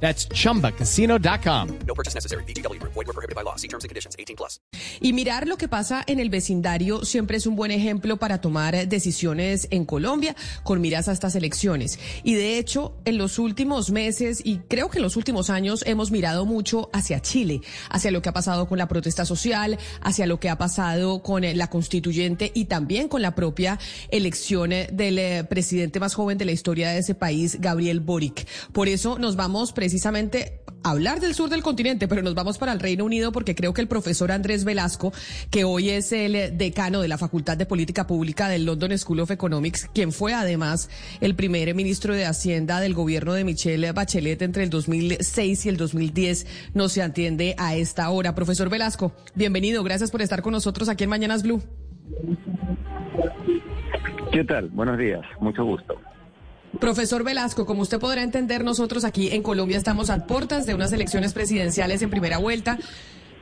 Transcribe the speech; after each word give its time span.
That's 0.00 0.28
chumbacasino.com. 0.28 1.68
No 1.86 1.94
purchase 1.94 2.14
necessary. 2.14 2.44
BGW. 2.44 2.80
Void 2.82 3.06
were 3.06 3.12
prohibited 3.12 3.34
by 3.34 3.42
law. 3.42 3.56
See 3.56 3.68
terms 3.68 3.84
and 3.84 3.88
conditions. 3.88 4.14
18 4.18 4.36
plus. 4.36 4.60
Y 5.00 5.12
mirar 5.12 5.46
lo 5.46 5.56
que 5.56 5.68
pasa 5.68 6.04
en 6.06 6.20
el 6.20 6.30
vecindario 6.30 7.04
siempre 7.04 7.38
es 7.38 7.46
un 7.46 7.56
buen 7.56 7.70
ejemplo 7.70 8.18
para 8.18 8.40
tomar 8.40 8.88
decisiones 8.88 9.68
en 9.70 9.84
Colombia 9.84 10.36
con 10.62 10.80
miras 10.80 11.08
a 11.08 11.12
estas 11.12 11.34
elecciones. 11.34 11.98
Y 12.22 12.34
de 12.34 12.58
hecho, 12.58 12.96
en 13.04 13.18
los 13.18 13.38
últimos 13.38 13.90
meses 13.90 14.40
y 14.44 14.58
creo 14.68 14.90
que 14.90 14.98
en 14.98 15.02
los 15.02 15.16
últimos 15.16 15.50
años 15.50 15.82
hemos 15.86 16.10
mirado 16.10 16.44
mucho 16.44 16.90
hacia 16.92 17.20
Chile, 17.20 17.60
hacia 17.90 18.10
lo 18.10 18.22
que 18.22 18.28
ha 18.28 18.32
pasado 18.32 18.68
con 18.68 18.78
la 18.78 18.88
protesta 18.88 19.24
social, 19.24 19.78
hacia 20.00 20.26
lo 20.26 20.40
que 20.40 20.50
ha 20.50 20.58
pasado 20.58 21.22
con 21.22 21.42
la 21.42 21.70
constituyente 21.70 22.52
y 22.54 22.66
también 22.66 23.08
con 23.08 23.22
la 23.22 23.34
propia 23.34 23.78
elección 24.10 24.70
del 24.70 25.18
eh, 25.18 25.44
presidente 25.44 26.00
más 26.00 26.14
joven 26.14 26.38
de 26.38 26.44
la 26.44 26.52
historia 26.52 26.90
de 26.90 26.98
ese 26.98 27.14
país, 27.14 27.58
Gabriel 27.60 28.00
Boric. 28.00 28.46
Por 28.72 28.88
eso 28.88 29.18
nos 29.18 29.36
vamos 29.36 29.72
precisamente 29.86 30.62
hablar 30.82 31.20
del 31.20 31.32
sur 31.32 31.48
del 31.48 31.62
continente, 31.62 32.08
pero 32.08 32.20
nos 32.20 32.34
vamos 32.34 32.58
para 32.58 32.72
el 32.72 32.80
Reino 32.80 33.04
Unido 33.04 33.30
porque 33.30 33.54
creo 33.54 33.72
que 33.72 33.80
el 33.80 33.86
profesor 33.86 34.32
Andrés 34.32 34.64
Velasco, 34.64 35.12
que 35.48 35.62
hoy 35.62 35.90
es 35.90 36.10
el 36.10 36.58
decano 36.58 37.00
de 37.00 37.06
la 37.06 37.18
Facultad 37.18 37.56
de 37.56 37.66
Política 37.66 38.04
Pública 38.04 38.48
del 38.48 38.64
London 38.64 38.98
School 38.98 39.20
of 39.20 39.30
Economics, 39.30 39.88
quien 39.94 40.10
fue 40.10 40.34
además 40.34 40.90
el 41.20 41.36
primer 41.36 41.72
ministro 41.76 42.14
de 42.14 42.24
Hacienda 42.24 42.80
del 42.80 42.94
gobierno 42.94 43.32
de 43.32 43.44
Michelle 43.44 43.92
Bachelet 43.92 44.42
entre 44.42 44.64
el 44.64 44.70
2006 44.70 45.66
y 45.66 45.68
el 45.68 45.76
2010, 45.76 46.72
no 46.74 46.88
se 46.88 47.02
atiende 47.02 47.54
a 47.58 47.76
esta 47.76 48.10
hora. 48.10 48.34
Profesor 48.34 48.68
Velasco, 48.68 49.12
bienvenido, 49.36 49.84
gracias 49.84 50.10
por 50.10 50.20
estar 50.20 50.42
con 50.42 50.50
nosotros 50.50 50.88
aquí 50.88 51.04
en 51.04 51.10
Mañanas 51.10 51.44
Blue. 51.44 51.62
¿Qué 54.32 54.42
tal? 54.42 54.68
Buenos 54.70 54.98
días, 54.98 55.22
mucho 55.38 55.64
gusto. 55.64 55.94
Profesor 56.78 57.24
Velasco, 57.24 57.66
como 57.66 57.82
usted 57.82 57.98
podrá 57.98 58.22
entender, 58.22 58.64
nosotros 58.64 59.04
aquí 59.04 59.30
en 59.30 59.42
Colombia 59.42 59.78
estamos 59.78 60.10
a 60.10 60.26
puertas 60.26 60.66
de 60.66 60.74
unas 60.74 60.92
elecciones 60.92 61.32
presidenciales 61.32 62.02
en 62.02 62.10
primera 62.10 62.38
vuelta 62.38 62.78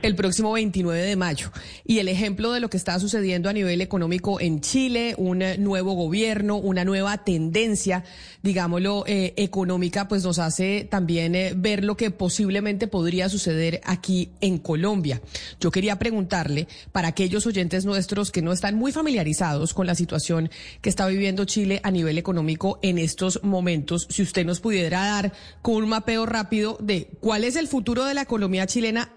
el 0.05 0.15
próximo 0.15 0.51
29 0.51 1.01
de 1.01 1.15
mayo. 1.15 1.51
Y 1.83 1.99
el 1.99 2.07
ejemplo 2.07 2.51
de 2.51 2.59
lo 2.59 2.69
que 2.69 2.77
está 2.77 2.99
sucediendo 2.99 3.49
a 3.49 3.53
nivel 3.53 3.81
económico 3.81 4.39
en 4.39 4.61
Chile, 4.61 5.15
un 5.17 5.43
nuevo 5.59 5.93
gobierno, 5.93 6.57
una 6.57 6.85
nueva 6.85 7.23
tendencia, 7.23 8.03
digámoslo, 8.43 9.03
eh, 9.07 9.33
económica, 9.37 10.07
pues 10.07 10.23
nos 10.23 10.39
hace 10.39 10.87
también 10.89 11.35
eh, 11.35 11.53
ver 11.55 11.83
lo 11.83 11.97
que 11.97 12.11
posiblemente 12.11 12.87
podría 12.87 13.29
suceder 13.29 13.81
aquí 13.83 14.29
en 14.41 14.59
Colombia. 14.59 15.21
Yo 15.59 15.71
quería 15.71 15.97
preguntarle, 15.97 16.67
para 16.91 17.07
aquellos 17.07 17.45
oyentes 17.47 17.85
nuestros 17.85 18.31
que 18.31 18.41
no 18.41 18.51
están 18.51 18.75
muy 18.75 18.91
familiarizados 18.91 19.73
con 19.73 19.87
la 19.87 19.95
situación 19.95 20.49
que 20.81 20.89
está 20.89 21.07
viviendo 21.07 21.45
Chile 21.45 21.79
a 21.83 21.91
nivel 21.91 22.17
económico 22.17 22.79
en 22.81 22.99
estos 22.99 23.43
momentos, 23.43 24.07
si 24.09 24.21
usted 24.21 24.45
nos 24.45 24.59
pudiera 24.59 25.05
dar 25.05 25.33
con 25.61 25.75
un 25.75 25.89
mapeo 25.89 26.25
rápido 26.25 26.77
de 26.79 27.09
cuál 27.19 27.43
es 27.43 27.55
el 27.55 27.67
futuro 27.67 28.05
de 28.05 28.13
la 28.13 28.21
economía 28.21 28.67
chilena 28.67 29.11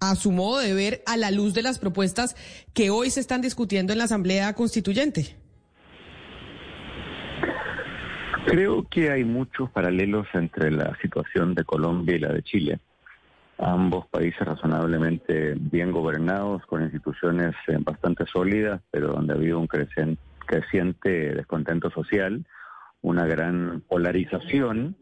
a 0.00 0.14
su 0.16 0.32
modo 0.32 0.58
de 0.58 0.74
ver 0.74 1.02
a 1.06 1.16
la 1.16 1.30
luz 1.30 1.54
de 1.54 1.62
las 1.62 1.78
propuestas 1.78 2.36
que 2.74 2.90
hoy 2.90 3.10
se 3.10 3.20
están 3.20 3.40
discutiendo 3.40 3.92
en 3.92 3.98
la 3.98 4.04
Asamblea 4.04 4.52
Constituyente? 4.54 5.36
Creo 8.46 8.86
que 8.88 9.10
hay 9.10 9.24
muchos 9.24 9.70
paralelos 9.70 10.26
entre 10.34 10.70
la 10.70 10.96
situación 11.00 11.54
de 11.54 11.64
Colombia 11.64 12.16
y 12.16 12.18
la 12.18 12.32
de 12.32 12.42
Chile. 12.42 12.78
Ambos 13.58 14.06
países 14.08 14.40
razonablemente 14.40 15.54
bien 15.56 15.92
gobernados, 15.92 16.64
con 16.66 16.82
instituciones 16.82 17.54
eh, 17.68 17.78
bastante 17.80 18.26
sólidas, 18.26 18.82
pero 18.90 19.12
donde 19.12 19.32
ha 19.32 19.36
habido 19.36 19.58
un 19.58 19.66
creciente 19.66 21.34
descontento 21.34 21.90
social, 21.90 22.44
una 23.00 23.26
gran 23.26 23.82
polarización 23.88 24.96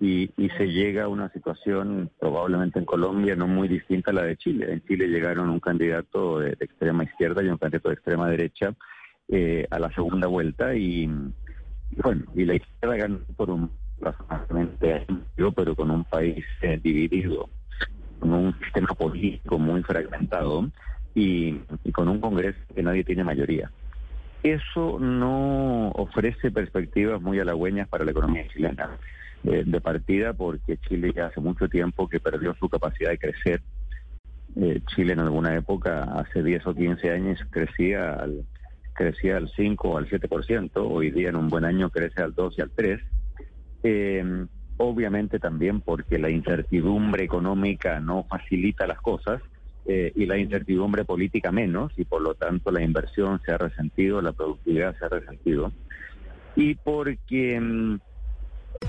y, 0.00 0.30
se 0.58 0.66
llega 0.66 1.04
a 1.04 1.08
una 1.08 1.30
situación 1.30 2.10
probablemente 2.18 2.78
en 2.78 2.84
Colombia 2.84 3.34
no 3.34 3.46
muy 3.46 3.68
distinta 3.68 4.10
a 4.10 4.14
la 4.14 4.22
de 4.22 4.36
Chile. 4.36 4.72
En 4.72 4.82
Chile 4.86 5.08
llegaron 5.08 5.48
un 5.48 5.60
candidato 5.60 6.40
de, 6.40 6.52
extrema 6.60 7.04
izquierda 7.04 7.42
y 7.42 7.48
un 7.48 7.58
candidato 7.58 7.88
de 7.88 7.94
extrema 7.94 8.28
derecha 8.28 8.74
eh, 9.28 9.66
a 9.70 9.78
la 9.78 9.90
segunda 9.92 10.26
vuelta 10.26 10.74
y, 10.74 11.06
bueno, 12.02 12.24
y 12.34 12.44
la 12.44 12.54
izquierda 12.54 12.96
ganó 12.96 13.18
por 13.36 13.50
un 13.50 13.70
amplio, 14.00 15.52
pero 15.52 15.74
con 15.74 15.90
un 15.90 16.04
país 16.04 16.44
eh, 16.62 16.78
dividido, 16.82 17.48
con 18.20 18.32
un 18.32 18.58
sistema 18.60 18.88
político 18.88 19.58
muy 19.58 19.82
fragmentado 19.82 20.70
y, 21.14 21.58
y 21.84 21.92
con 21.92 22.08
un 22.08 22.20
Congreso 22.20 22.58
que 22.74 22.82
nadie 22.82 23.04
tiene 23.04 23.24
mayoría. 23.24 23.70
Eso 24.42 24.98
no 25.00 25.88
ofrece 25.92 26.50
perspectivas 26.50 27.20
muy 27.20 27.40
halagüeñas 27.40 27.88
para 27.88 28.04
la 28.04 28.10
economía 28.10 28.46
chilena 28.48 28.90
de 29.46 29.80
partida 29.80 30.32
porque 30.32 30.76
Chile 30.78 31.12
ya 31.14 31.26
hace 31.26 31.40
mucho 31.40 31.68
tiempo 31.68 32.08
que 32.08 32.18
perdió 32.18 32.54
su 32.54 32.68
capacidad 32.68 33.10
de 33.10 33.18
crecer. 33.18 33.62
Eh, 34.60 34.80
Chile 34.86 35.12
en 35.12 35.20
alguna 35.20 35.54
época, 35.54 36.02
hace 36.18 36.42
10 36.42 36.66
o 36.66 36.74
15 36.74 37.10
años, 37.10 37.38
crecía 37.50 38.14
al, 38.14 38.44
crecía 38.94 39.36
al 39.36 39.48
5 39.54 39.88
o 39.88 39.98
al 39.98 40.08
7%, 40.08 40.70
hoy 40.76 41.10
día 41.10 41.28
en 41.28 41.36
un 41.36 41.48
buen 41.48 41.64
año 41.64 41.90
crece 41.90 42.22
al 42.22 42.34
2 42.34 42.58
y 42.58 42.62
al 42.62 42.70
3. 42.70 43.00
Eh, 43.82 44.46
obviamente 44.78 45.38
también 45.38 45.80
porque 45.80 46.18
la 46.18 46.30
incertidumbre 46.30 47.24
económica 47.24 48.00
no 48.00 48.24
facilita 48.24 48.86
las 48.86 49.00
cosas 49.00 49.40
eh, 49.86 50.12
y 50.14 50.26
la 50.26 50.36
incertidumbre 50.38 51.04
política 51.04 51.52
menos, 51.52 51.92
y 51.96 52.04
por 52.04 52.20
lo 52.20 52.34
tanto 52.34 52.70
la 52.72 52.82
inversión 52.82 53.40
se 53.44 53.52
ha 53.52 53.58
resentido, 53.58 54.20
la 54.20 54.32
productividad 54.32 54.96
se 54.98 55.04
ha 55.04 55.08
resentido. 55.08 55.72
Y 56.56 56.74
porque 56.74 57.60
mm, 57.60 57.98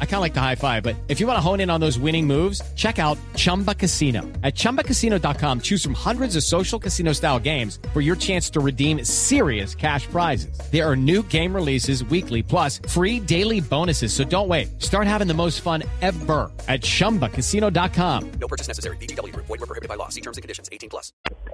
I 0.00 0.04
kind 0.04 0.16
of 0.16 0.20
like 0.22 0.34
the 0.34 0.40
high 0.40 0.56
five, 0.56 0.82
but 0.82 0.96
if 1.08 1.20
you 1.20 1.26
want 1.26 1.36
to 1.36 1.40
hone 1.40 1.60
in 1.60 1.70
on 1.70 1.80
those 1.80 1.98
winning 1.98 2.26
moves, 2.26 2.60
check 2.74 2.98
out 2.98 3.16
Chumba 3.36 3.74
Casino. 3.74 4.22
At 4.42 4.56
ChumbaCasino.com, 4.56 5.60
choose 5.60 5.82
from 5.84 5.94
hundreds 5.94 6.34
of 6.34 6.42
social 6.42 6.80
casino 6.80 7.12
style 7.12 7.38
games 7.38 7.78
for 7.92 8.00
your 8.00 8.16
chance 8.16 8.50
to 8.50 8.60
redeem 8.60 9.04
serious 9.04 9.76
cash 9.76 10.08
prizes. 10.08 10.58
There 10.72 10.84
are 10.84 10.96
new 10.96 11.22
game 11.22 11.54
releases 11.54 12.02
weekly, 12.02 12.42
plus 12.42 12.80
free 12.88 13.20
daily 13.20 13.60
bonuses. 13.60 14.12
So 14.12 14.24
don't 14.24 14.48
wait. 14.48 14.82
Start 14.82 15.06
having 15.06 15.28
the 15.28 15.34
most 15.34 15.60
fun 15.60 15.84
ever 16.02 16.50
at 16.66 16.80
ChumbaCasino.com. 16.80 18.32
No 18.40 18.48
purchase 18.48 18.66
necessary. 18.66 18.96
BGW. 18.96 19.34
Void 19.36 19.48
were 19.48 19.58
prohibited 19.58 19.88
by 19.88 19.94
law. 19.94 20.08
See 20.08 20.22
terms 20.22 20.38
and 20.38 20.42
conditions. 20.42 20.68
18 20.72 20.90
plus. 20.90 21.12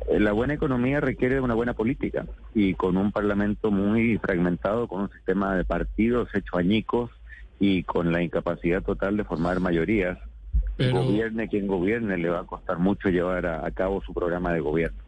La 0.08 0.32
buena 0.32 0.54
economía 0.54 1.00
requiere 1.00 1.36
de 1.36 1.40
una 1.40 1.54
buena 1.54 1.74
política 1.74 2.26
y 2.54 2.74
con 2.74 2.96
un 2.96 3.10
parlamento 3.10 3.70
muy 3.70 4.18
fragmentado, 4.18 4.86
con 4.86 5.02
un 5.02 5.10
sistema 5.10 5.56
de 5.56 5.64
partidos 5.64 6.28
hecho 6.34 6.56
añicos 6.56 7.10
y 7.60 7.82
con 7.84 8.12
la 8.12 8.22
incapacidad 8.22 8.82
total 8.82 9.16
de 9.16 9.24
formar 9.24 9.60
mayorías, 9.60 10.18
gobierne 10.78 11.48
quien 11.48 11.66
gobierne, 11.66 12.18
le 12.18 12.30
va 12.30 12.40
a 12.40 12.44
costar 12.44 12.78
mucho 12.78 13.08
llevar 13.08 13.46
a, 13.46 13.70
cabo 13.70 14.02
su 14.02 14.12
programa 14.12 14.52
de 14.52 14.60
gobierno. 14.60 14.98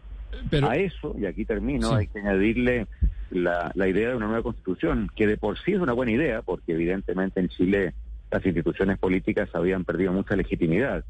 A 0.63 0.77
eso, 0.77 1.15
y 1.19 1.27
aquí 1.27 1.45
termino, 1.45 1.93
hay 1.93 2.07
que 2.07 2.21
añadirle 2.21 2.87
la, 3.31 3.73
la 3.75 3.89
idea 3.89 4.11
de 4.11 4.17
una 4.17 4.27
nueva 4.27 4.43
constitución, 4.43 5.11
que 5.15 5.27
de 5.27 5.37
por 5.37 5.59
sí 5.59 5.73
es 5.73 5.81
una 5.81 5.93
buena 5.93 6.13
idea, 6.13 6.43
porque 6.43 6.73
evidentemente 6.73 7.41
en 7.41 7.49
Chile 7.49 7.95
las 8.31 8.45
instituciones 8.45 8.99
políticas 8.99 9.49
habían 9.55 9.85
perdido 9.85 10.13
mucha 10.13 10.37
legitimidad, 10.37 11.05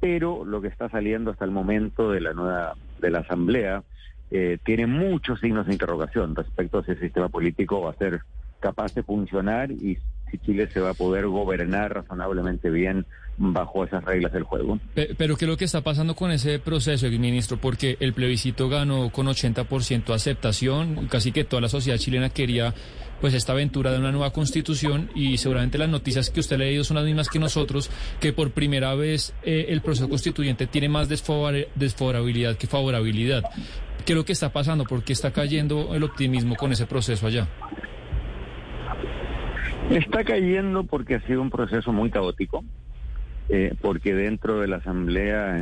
pero 0.00 0.44
lo 0.44 0.60
que 0.60 0.68
está 0.68 0.88
saliendo 0.88 1.30
hasta 1.30 1.44
el 1.44 1.50
momento 1.50 2.10
de 2.10 2.20
la 2.20 2.32
nueva 2.32 2.74
de 3.00 3.10
la 3.10 3.20
asamblea 3.20 3.82
eh, 4.30 4.58
tiene 4.64 4.86
muchos 4.86 5.40
signos 5.40 5.66
de 5.66 5.72
interrogación 5.72 6.34
respecto 6.34 6.78
a 6.78 6.84
si 6.84 6.92
el 6.92 7.00
sistema 7.00 7.28
político 7.28 7.80
va 7.80 7.90
a 7.90 7.94
ser 7.94 8.20
capaz 8.60 8.94
de 8.94 9.02
funcionar 9.02 9.70
y 9.70 9.98
si 10.30 10.38
Chile 10.38 10.68
se 10.72 10.80
va 10.80 10.90
a 10.90 10.94
poder 10.94 11.26
gobernar 11.26 11.94
razonablemente 11.94 12.70
bien 12.70 13.06
bajo 13.38 13.84
esas 13.84 14.04
reglas 14.04 14.32
del 14.32 14.42
juego. 14.42 14.78
Pero, 14.94 15.36
¿qué 15.36 15.44
es 15.44 15.48
lo 15.48 15.56
que 15.56 15.64
está 15.64 15.80
pasando 15.82 16.14
con 16.14 16.30
ese 16.30 16.58
proceso, 16.58 17.06
ministro? 17.08 17.56
Porque 17.56 17.96
el 18.00 18.12
plebiscito 18.12 18.68
ganó 18.68 19.10
con 19.10 19.26
80% 19.26 20.12
aceptación, 20.12 21.06
casi 21.06 21.32
que 21.32 21.44
toda 21.44 21.62
la 21.62 21.68
sociedad 21.68 21.98
chilena 21.98 22.30
quería 22.30 22.74
pues 23.20 23.34
esta 23.34 23.52
aventura 23.52 23.90
de 23.90 23.98
una 23.98 24.12
nueva 24.12 24.32
constitución 24.32 25.10
y 25.14 25.38
seguramente 25.38 25.76
las 25.76 25.88
noticias 25.88 26.30
que 26.30 26.38
usted 26.38 26.54
ha 26.54 26.60
leído 26.60 26.84
son 26.84 26.96
las 26.96 27.04
mismas 27.04 27.28
que 27.28 27.40
nosotros, 27.40 27.90
que 28.20 28.32
por 28.32 28.52
primera 28.52 28.94
vez 28.94 29.34
eh, 29.42 29.66
el 29.70 29.80
proceso 29.80 30.08
constituyente 30.08 30.68
tiene 30.68 30.88
más 30.88 31.08
desfavorabilidad 31.08 32.56
que 32.56 32.66
favorabilidad. 32.68 33.42
¿Qué 34.04 34.12
es 34.12 34.16
lo 34.16 34.24
que 34.24 34.32
está 34.32 34.52
pasando? 34.52 34.84
¿Por 34.84 35.02
qué 35.02 35.12
está 35.12 35.32
cayendo 35.32 35.94
el 35.94 36.02
optimismo 36.04 36.54
con 36.54 36.72
ese 36.72 36.86
proceso 36.86 37.26
allá? 37.26 37.48
Está 39.90 40.22
cayendo 40.22 40.84
porque 40.84 41.14
ha 41.14 41.20
sido 41.26 41.40
un 41.40 41.48
proceso 41.48 41.92
muy 41.92 42.10
caótico, 42.10 42.62
eh, 43.48 43.74
porque 43.80 44.14
dentro 44.14 44.60
de 44.60 44.68
la 44.68 44.76
Asamblea, 44.76 45.58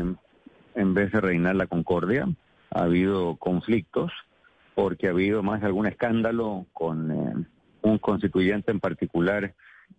en, 0.75 0.95
vez 0.95 1.13
de 1.13 1.21
reinar 1.21 1.55
la 1.55 1.69
concordia, 1.69 2.29
ha 2.73 2.83
habido 2.83 3.37
conflictos, 3.37 4.11
porque 4.75 5.07
ha 5.07 5.11
habido 5.11 5.45
más 5.45 5.63
algún 5.63 5.87
escándalo 5.87 6.67
con 6.73 7.13
eh, 7.13 7.47
un 7.83 7.99
constituyente 7.99 8.73
en 8.73 8.81
particular 8.81 9.55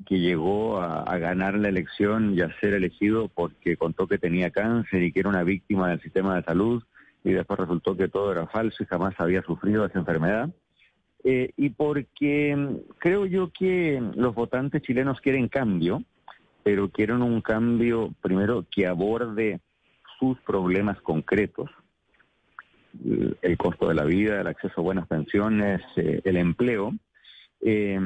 que 0.06 0.20
llegó 0.20 0.82
a, 0.82 1.18
ganar 1.18 1.58
la 1.58 1.70
elección 1.70 2.34
y 2.36 2.42
a 2.42 2.54
ser 2.60 2.74
elegido 2.74 3.30
porque 3.30 3.78
contó 3.78 4.08
que 4.08 4.18
tenía 4.18 4.52
cáncer 4.52 5.04
y 5.04 5.14
que 5.14 5.22
era 5.22 5.30
una 5.30 5.44
víctima 5.44 5.90
del 5.90 6.02
sistema 6.02 6.36
de 6.36 6.44
salud, 6.44 6.84
y 7.24 7.32
después 7.32 7.60
resultó 7.60 7.96
que 7.96 8.10
todo 8.10 8.34
era 8.34 8.46
falso 8.48 8.84
y 8.84 8.88
jamás 8.88 9.16
había 9.20 9.42
sufrido 9.44 9.86
esa 9.86 10.00
enfermedad. 10.00 10.50
Eh, 11.30 11.52
y 11.58 11.72
porque 11.72 12.56
creo 13.00 13.26
yo 13.26 13.52
que 13.52 14.02
los 14.16 14.34
votantes 14.34 14.82
chilenos 14.82 15.20
quieren 15.20 15.50
cambio, 15.50 16.02
pero 16.64 16.88
quieren 16.88 17.22
un 17.22 17.42
cambio 17.42 18.14
primero 18.22 18.66
que 18.72 18.88
aborde 18.88 19.60
sus 20.18 20.40
problemas 20.40 21.02
concretos, 21.02 21.70
el 23.42 23.58
costo 23.58 23.90
de 23.90 23.96
la 23.96 24.06
vida, 24.06 24.40
el 24.40 24.48
acceso 24.48 24.80
a 24.80 24.84
buenas 24.84 25.06
pensiones, 25.08 25.82
eh, 25.98 26.22
el 26.24 26.38
empleo, 26.38 26.94
eh, 27.60 28.00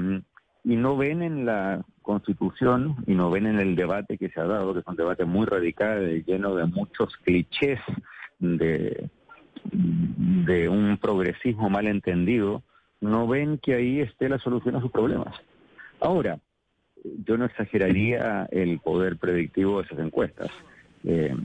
y 0.64 0.76
no 0.76 0.98
ven 0.98 1.22
en 1.22 1.46
la 1.46 1.86
constitución 2.02 3.04
y 3.06 3.14
no 3.14 3.30
ven 3.30 3.46
en 3.46 3.60
el 3.60 3.76
debate 3.76 4.18
que 4.18 4.30
se 4.30 4.42
ha 4.42 4.46
dado, 4.46 4.74
que 4.74 4.80
es 4.80 4.88
un 4.88 4.96
debate 4.96 5.26
muy 5.26 5.46
radical, 5.46 6.24
lleno 6.26 6.56
de 6.56 6.66
muchos 6.66 7.16
clichés 7.18 7.80
de, 8.40 9.12
de 9.66 10.70
un 10.70 10.98
progresismo 10.98 11.70
mal 11.70 11.86
entendido, 11.86 12.64
no 13.01 13.27
ven 13.27 13.57
que 13.57 13.74
ahí 13.74 14.00
esté 14.00 14.30
la 14.30 14.39
solución 14.39 14.75
a 14.75 14.81
sus 14.81 14.92
problemas. 14.92 15.36
Ahora, 16.00 16.39
yo 17.25 17.38
no 17.38 17.45
exageraría 17.45 18.48
el 18.51 18.80
poder 18.80 19.18
predictivo 19.18 19.80
de 19.80 19.86
esas 19.86 20.00
encuestas. 20.00 20.50
Eh, 21.03 21.36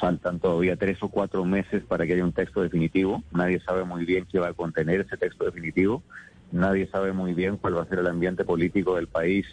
faltan 0.00 0.40
todavía 0.40 0.76
tres 0.76 1.00
o 1.02 1.08
cuatro 1.08 1.44
meses 1.44 1.84
para 1.84 2.04
que 2.04 2.14
haya 2.14 2.24
un 2.24 2.32
texto 2.32 2.62
definitivo. 2.62 3.22
Nadie 3.32 3.60
sabe 3.60 3.84
muy 3.84 4.04
bien 4.04 4.26
qué 4.30 4.40
va 4.40 4.48
a 4.48 4.54
contener 4.54 5.00
ese 5.00 5.16
texto 5.16 5.44
definitivo. 5.44 6.02
Nadie 6.50 6.88
sabe 6.88 7.12
muy 7.12 7.32
bien 7.32 7.56
cuál 7.56 7.76
va 7.76 7.82
a 7.82 7.86
ser 7.86 8.00
el 8.00 8.08
ambiente 8.08 8.44
político 8.44 8.96
del 8.96 9.06
país 9.06 9.46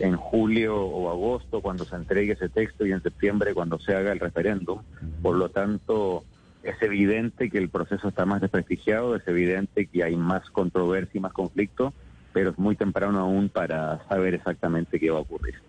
en 0.00 0.16
julio 0.16 0.76
o 0.76 1.10
agosto 1.10 1.60
cuando 1.60 1.84
se 1.84 1.96
entregue 1.96 2.32
ese 2.32 2.48
texto 2.48 2.86
y 2.86 2.92
en 2.92 3.02
septiembre 3.02 3.54
cuando 3.54 3.78
se 3.78 3.94
haga 3.94 4.12
el 4.12 4.20
referéndum. 4.20 4.82
Por 5.22 5.36
lo 5.36 5.48
tanto, 5.48 6.24
es 6.62 6.80
evidente 6.82 7.50
que 7.50 7.58
el 7.58 7.68
proceso 7.68 8.08
está 8.08 8.26
más 8.26 8.40
desprestigiado, 8.40 9.16
es 9.16 9.26
evidente 9.26 9.86
que 9.86 10.02
hay 10.02 10.16
más 10.16 10.48
controversia 10.50 11.18
y 11.18 11.20
más 11.20 11.32
conflicto, 11.32 11.92
pero 12.32 12.50
es 12.50 12.58
muy 12.58 12.76
temprano 12.76 13.18
aún 13.18 13.48
para 13.48 14.06
saber 14.08 14.34
exactamente 14.34 14.98
qué 14.98 15.10
va 15.10 15.18
a 15.18 15.22
ocurrir. 15.22 15.67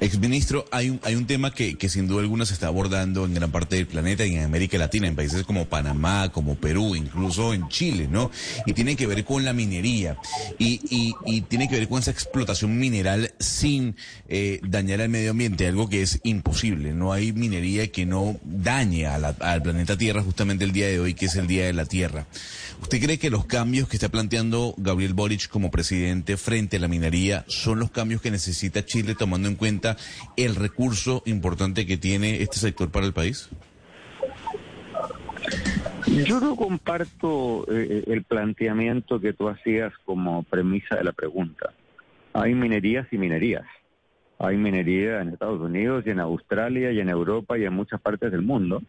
Exministro, 0.00 0.64
hay 0.70 0.90
un, 0.90 1.00
hay 1.02 1.14
un 1.14 1.26
tema 1.26 1.52
que, 1.52 1.76
que 1.76 1.88
sin 1.88 2.06
duda 2.06 2.20
alguna 2.20 2.46
se 2.46 2.54
está 2.54 2.68
abordando 2.68 3.24
en 3.24 3.34
gran 3.34 3.50
parte 3.50 3.76
del 3.76 3.86
planeta 3.86 4.24
y 4.26 4.34
en 4.34 4.44
América 4.44 4.78
Latina, 4.78 5.06
en 5.06 5.16
países 5.16 5.44
como 5.44 5.66
Panamá, 5.66 6.30
como 6.32 6.54
Perú, 6.56 6.94
incluso 6.94 7.54
en 7.54 7.68
Chile, 7.68 8.08
¿no? 8.10 8.30
Y 8.66 8.72
tiene 8.72 8.96
que 8.96 9.06
ver 9.06 9.24
con 9.24 9.44
la 9.44 9.52
minería 9.52 10.16
y, 10.58 10.80
y, 11.26 11.40
tiene 11.42 11.68
que 11.68 11.76
ver 11.76 11.88
con 11.88 12.00
esa 12.00 12.10
explotación 12.10 12.78
mineral 12.78 13.32
sin 13.38 13.96
eh, 14.28 14.60
dañar 14.62 15.00
al 15.00 15.08
medio 15.08 15.30
ambiente, 15.30 15.66
algo 15.66 15.88
que 15.88 16.02
es 16.02 16.20
imposible. 16.24 16.92
No 16.92 17.12
hay 17.12 17.32
minería 17.32 17.90
que 17.90 18.06
no 18.06 18.36
dañe 18.44 19.06
al 19.06 19.62
planeta 19.62 19.96
Tierra 19.96 20.22
justamente 20.22 20.64
el 20.64 20.72
día 20.72 20.88
de 20.88 21.00
hoy, 21.00 21.14
que 21.14 21.26
es 21.26 21.36
el 21.36 21.46
Día 21.46 21.66
de 21.66 21.72
la 21.72 21.86
Tierra. 21.86 22.26
¿Usted 22.82 23.00
cree 23.00 23.18
que 23.18 23.30
los 23.30 23.46
cambios 23.46 23.88
que 23.88 23.96
está 23.96 24.08
planteando 24.08 24.74
Gabriel 24.76 25.14
Boric 25.14 25.48
como 25.48 25.70
presidente 25.70 26.36
frente 26.36 26.76
a 26.76 26.80
la 26.80 26.88
minería 26.88 27.44
son 27.48 27.80
los 27.80 27.90
cambios 27.90 28.20
que 28.20 28.30
necesita 28.30 28.84
Chile 28.84 29.14
tomando 29.14 29.48
en 29.48 29.56
cuenta 29.56 29.77
el 30.36 30.54
recurso 30.54 31.22
importante 31.26 31.86
que 31.86 31.96
tiene 31.96 32.42
este 32.42 32.58
sector 32.58 32.90
para 32.90 33.06
el 33.06 33.12
país? 33.12 33.48
Yo 36.06 36.40
no 36.40 36.56
comparto 36.56 37.66
eh, 37.70 38.04
el 38.06 38.24
planteamiento 38.24 39.20
que 39.20 39.32
tú 39.32 39.48
hacías 39.48 39.92
como 40.04 40.42
premisa 40.42 40.96
de 40.96 41.04
la 41.04 41.12
pregunta. 41.12 41.72
Hay 42.32 42.54
minerías 42.54 43.06
y 43.12 43.18
minerías. 43.18 43.66
Hay 44.38 44.56
minería 44.56 45.20
en 45.20 45.30
Estados 45.30 45.60
Unidos 45.60 46.04
y 46.06 46.10
en 46.10 46.20
Australia 46.20 46.92
y 46.92 47.00
en 47.00 47.08
Europa 47.08 47.58
y 47.58 47.64
en 47.64 47.74
muchas 47.74 48.00
partes 48.00 48.30
del 48.30 48.42
mundo. 48.42 48.82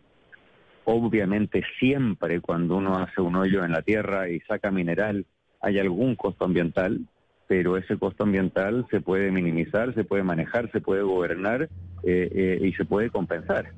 Obviamente 0.86 1.64
siempre 1.80 2.42
cuando 2.42 2.78
uno 2.78 2.98
hace 2.98 3.22
un 3.22 3.36
hoyo 3.36 3.66
en 3.66 3.72
la 3.72 3.82
tierra 3.82 4.30
y 4.30 4.40
saca 4.42 4.72
mineral 4.72 5.26
hay 5.62 5.78
algún 5.80 6.16
costo 6.16 6.46
ambiental, 6.46 7.02
pero 7.50 7.78
ese 7.78 7.98
costo 7.98 8.26
ambiental 8.26 8.86
se 8.92 9.02
puede 9.02 9.32
minimizar, 9.32 9.96
se 9.96 10.04
puede 10.04 10.22
manejar, 10.22 10.72
se 10.72 10.82
puede 10.82 11.02
gobernar 11.02 11.64
eh, 12.04 12.30
eh, 12.32 12.60
y 12.62 12.74
se 12.74 12.86
puede 12.86 13.10
compensar. 13.10 13.72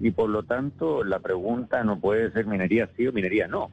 Y 0.00 0.10
por 0.10 0.28
lo 0.28 0.42
tanto, 0.42 1.04
la 1.04 1.20
pregunta 1.20 1.84
no 1.84 2.00
puede 2.00 2.32
ser 2.32 2.46
minería 2.46 2.90
sí 2.96 3.06
o 3.06 3.12
minería 3.12 3.46
no. 3.46 3.70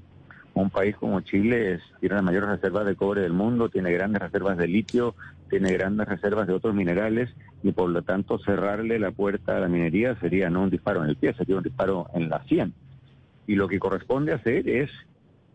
Un 0.53 0.69
país 0.69 0.95
como 0.95 1.21
Chile 1.21 1.73
es, 1.73 1.81
tiene 1.99 2.13
las 2.13 2.23
mayores 2.23 2.49
reservas 2.49 2.85
de 2.85 2.95
cobre 2.95 3.21
del 3.21 3.33
mundo, 3.33 3.69
tiene 3.69 3.91
grandes 3.91 4.21
reservas 4.21 4.59
de 4.59 4.67
litio, 4.67 5.15
tiene 5.49 5.73
grandes 5.73 6.07
reservas 6.07 6.45
de 6.45 6.53
otros 6.53 6.75
minerales 6.75 7.31
y 7.63 7.71
por 7.71 7.89
lo 7.89 8.03
tanto 8.03 8.37
cerrarle 8.37 8.99
la 8.99 9.09
puerta 9.09 9.57
a 9.57 9.59
la 9.59 9.67
minería 9.67 10.15
sería 10.19 10.51
no 10.51 10.61
un 10.61 10.69
disparo 10.69 11.03
en 11.03 11.09
el 11.09 11.15
pie, 11.15 11.33
sería 11.33 11.57
un 11.57 11.63
disparo 11.63 12.05
en 12.13 12.29
la 12.29 12.43
sien. 12.43 12.75
Y 13.47 13.55
lo 13.55 13.67
que 13.67 13.79
corresponde 13.79 14.33
hacer 14.33 14.69
es 14.69 14.91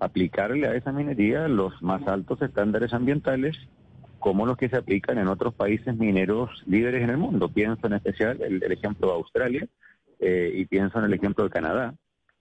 aplicarle 0.00 0.66
a 0.66 0.74
esa 0.74 0.90
minería 0.90 1.46
los 1.46 1.80
más 1.82 2.04
altos 2.08 2.42
estándares 2.42 2.92
ambientales 2.92 3.56
como 4.26 4.44
los 4.44 4.56
que 4.56 4.68
se 4.68 4.76
aplican 4.76 5.18
en 5.18 5.28
otros 5.28 5.54
países 5.54 5.96
mineros 5.96 6.50
líderes 6.66 7.04
en 7.04 7.10
el 7.10 7.16
mundo. 7.16 7.48
Pienso 7.48 7.86
en 7.86 7.92
especial 7.92 8.42
el, 8.42 8.60
el 8.60 8.72
ejemplo 8.72 9.06
de 9.06 9.14
Australia 9.14 9.68
eh, 10.18 10.50
y 10.52 10.64
pienso 10.64 10.98
en 10.98 11.04
el 11.04 11.14
ejemplo 11.14 11.44
de 11.44 11.50
Canadá. 11.50 11.94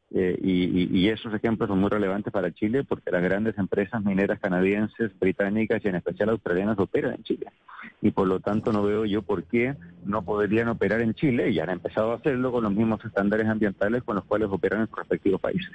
Eh, 0.09 0.35
y, 0.41 0.99
y, 0.99 1.09
esos 1.09 1.31
ejemplos 1.35 1.69
son 1.69 1.79
muy 1.79 1.91
relevantes 1.91 2.33
para 2.33 2.51
Chile 2.51 2.83
porque 2.83 3.11
las 3.11 3.21
grandes 3.21 3.55
empresas 3.59 4.03
mineras 4.03 4.39
canadienses, 4.39 5.11
británicas 5.19 5.79
y 5.85 5.89
en 5.89 5.95
especial 5.97 6.29
australianas 6.29 6.79
operan 6.79 7.13
en 7.13 7.23
Chile. 7.23 7.45
Y 8.01 8.09
por 8.09 8.27
lo 8.27 8.39
tanto 8.39 8.71
no 8.71 8.81
veo 8.81 9.05
yo 9.05 9.21
por 9.21 9.43
qué 9.43 9.75
no 10.05 10.23
podrían 10.23 10.69
operar 10.69 11.01
en 11.01 11.13
Chile 11.13 11.51
y 11.51 11.59
han 11.59 11.69
empezado 11.69 12.13
a 12.13 12.15
hacerlo 12.15 12.51
con 12.51 12.63
los 12.63 12.73
mismos 12.73 13.05
estándares 13.05 13.45
ambientales 13.45 14.01
con 14.01 14.15
los 14.15 14.25
cuales 14.25 14.47
operan 14.49 14.81
en 14.81 14.87
sus 14.87 14.97
respectivos 14.97 15.39
países. 15.39 15.71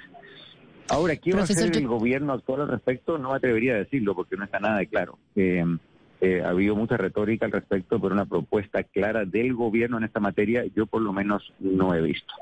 Ahora, 0.88 1.14
¿qué 1.14 1.34
va 1.34 1.42
a 1.42 1.44
hacer 1.44 1.76
el 1.76 1.86
gobierno 1.86 2.32
actual 2.32 2.62
al 2.62 2.68
respecto? 2.68 3.16
No 3.16 3.30
me 3.30 3.36
atrevería 3.36 3.74
a 3.74 3.78
decirlo 3.78 4.16
porque 4.16 4.36
no 4.36 4.42
está 4.42 4.58
nada 4.58 4.78
de 4.78 4.88
claro. 4.88 5.20
Eh, 5.36 5.64
eh, 6.20 6.43
ha 6.44 6.50
habido 6.50 6.76
mucha 6.76 6.96
retórica 6.96 7.46
al 7.46 7.52
respecto, 7.52 8.00
pero 8.00 8.14
una 8.14 8.26
propuesta 8.26 8.83
clara 8.83 9.25
del 9.25 9.54
gobierno 9.54 9.99
en 9.99 10.04
esta 10.04 10.21
materia 10.21 10.64
yo 10.75 10.87
por 10.87 11.02
lo 11.02 11.12
menos 11.12 11.52
no 11.59 11.94
he 11.94 12.00
visto. 12.00 12.35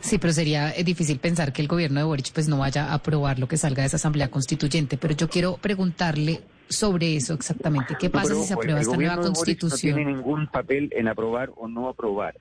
Sí, 0.00 0.18
pero 0.18 0.32
sería 0.32 0.74
eh, 0.74 0.82
difícil 0.82 1.18
pensar 1.18 1.52
que 1.52 1.60
el 1.60 1.68
gobierno 1.68 2.00
de 2.00 2.04
Boric 2.04 2.32
pues 2.32 2.48
no 2.48 2.58
vaya 2.58 2.86
a 2.86 2.94
aprobar 2.94 3.38
lo 3.38 3.46
que 3.46 3.58
salga 3.58 3.82
de 3.82 3.88
esa 3.88 3.96
asamblea 3.96 4.30
constituyente, 4.30 4.96
pero 4.96 5.14
yo 5.14 5.28
quiero 5.28 5.58
preguntarle 5.58 6.40
sobre 6.68 7.16
eso 7.16 7.34
exactamente. 7.34 7.96
¿Qué 8.00 8.08
pasa 8.08 8.28
pero, 8.28 8.40
si 8.40 8.48
se 8.48 8.54
aprueba 8.54 8.80
esta 8.80 8.96
nueva 8.96 9.16
constitución? 9.18 9.92
no 9.92 9.96
tiene 9.96 10.12
ningún 10.12 10.46
papel 10.46 10.90
en 10.96 11.08
aprobar 11.08 11.50
o 11.56 11.68
no 11.68 11.88
aprobar. 11.88 12.34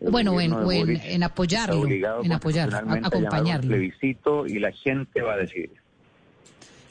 El 0.00 0.10
bueno, 0.10 0.40
en, 0.40 0.52
o 0.52 0.72
en, 0.72 0.96
en, 0.96 1.22
apoyarlo, 1.22 1.86
en 1.86 2.32
apoyar, 2.32 2.72
acompañarlo. 2.74 3.64
Un 3.64 3.78
plebiscito 3.78 4.46
y 4.46 4.58
la 4.58 4.72
gente 4.72 5.22
va 5.22 5.34
a 5.34 5.36
decidir. 5.38 5.70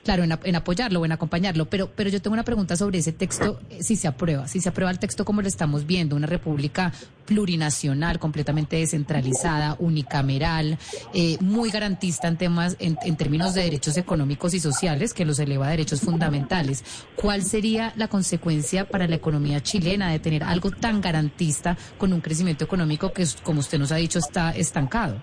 Claro, 0.08 0.24
en, 0.24 0.40
en, 0.42 0.56
apoyarlo 0.56 1.02
o 1.02 1.06
en 1.06 1.12
acompañarlo, 1.12 1.66
pero, 1.66 1.92
pero 1.94 2.10
yo 2.10 2.22
tengo 2.22 2.34
una 2.34 2.46
pregunta 2.46 2.78
sobre 2.78 3.00
ese 3.00 3.12
texto, 3.12 3.60
eh, 3.70 3.84
si 3.84 3.98
se 3.98 4.08
aprueba, 4.08 4.48
si 4.48 4.62
se 4.62 4.70
aprueba 4.70 4.90
el 4.90 5.00
texto 5.00 5.26
como 5.26 5.42
lo 5.42 5.50
estamos 5.50 5.86
viendo, 5.86 6.16
una 6.16 6.28
república 6.28 6.94
plurinacional, 7.26 8.18
completamente 8.18 8.78
descentralizada, 8.78 9.76
unicameral, 9.80 10.78
eh, 11.14 11.36
muy 11.42 11.72
garantista 11.72 12.30
en 12.30 12.38
temas, 12.38 12.78
en, 12.80 12.98
en, 13.04 13.18
términos 13.18 13.54
de 13.54 13.64
derechos 13.64 13.98
económicos 13.98 14.54
y 14.54 14.62
sociales, 14.62 15.14
que 15.14 15.26
los 15.26 15.40
eleva 15.40 15.68
a 15.68 15.72
derechos 15.72 16.00
fundamentales. 16.00 16.86
¿Cuál 17.18 17.44
sería 17.44 17.92
la 17.98 18.08
consecuencia 18.08 18.88
para 18.88 19.10
la 19.10 19.16
economía 19.16 19.62
chilena 19.62 20.10
de 20.10 20.20
tener 20.20 20.42
algo 20.42 20.72
tan 20.72 21.02
garantista 21.02 21.78
con 21.98 22.14
un 22.14 22.22
crecimiento 22.22 22.64
económico 22.64 23.12
que, 23.12 23.28
como 23.44 23.60
usted 23.60 23.78
nos 23.78 23.92
ha 23.92 23.98
dicho, 23.98 24.20
está 24.20 24.52
estancado? 24.52 25.22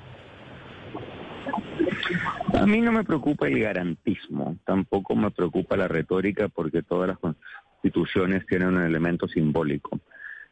A 2.56 2.66
mí 2.66 2.80
no 2.80 2.92
me 2.92 3.04
preocupa 3.04 3.48
el 3.48 3.58
garantismo, 3.58 4.56
tampoco 4.64 5.16
me 5.16 5.30
preocupa 5.30 5.76
la 5.76 5.88
retórica 5.88 6.48
porque 6.48 6.82
todas 6.82 7.08
las 7.08 7.18
constituciones 7.18 8.46
tienen 8.46 8.68
un 8.68 8.82
elemento 8.82 9.28
simbólico. 9.28 10.00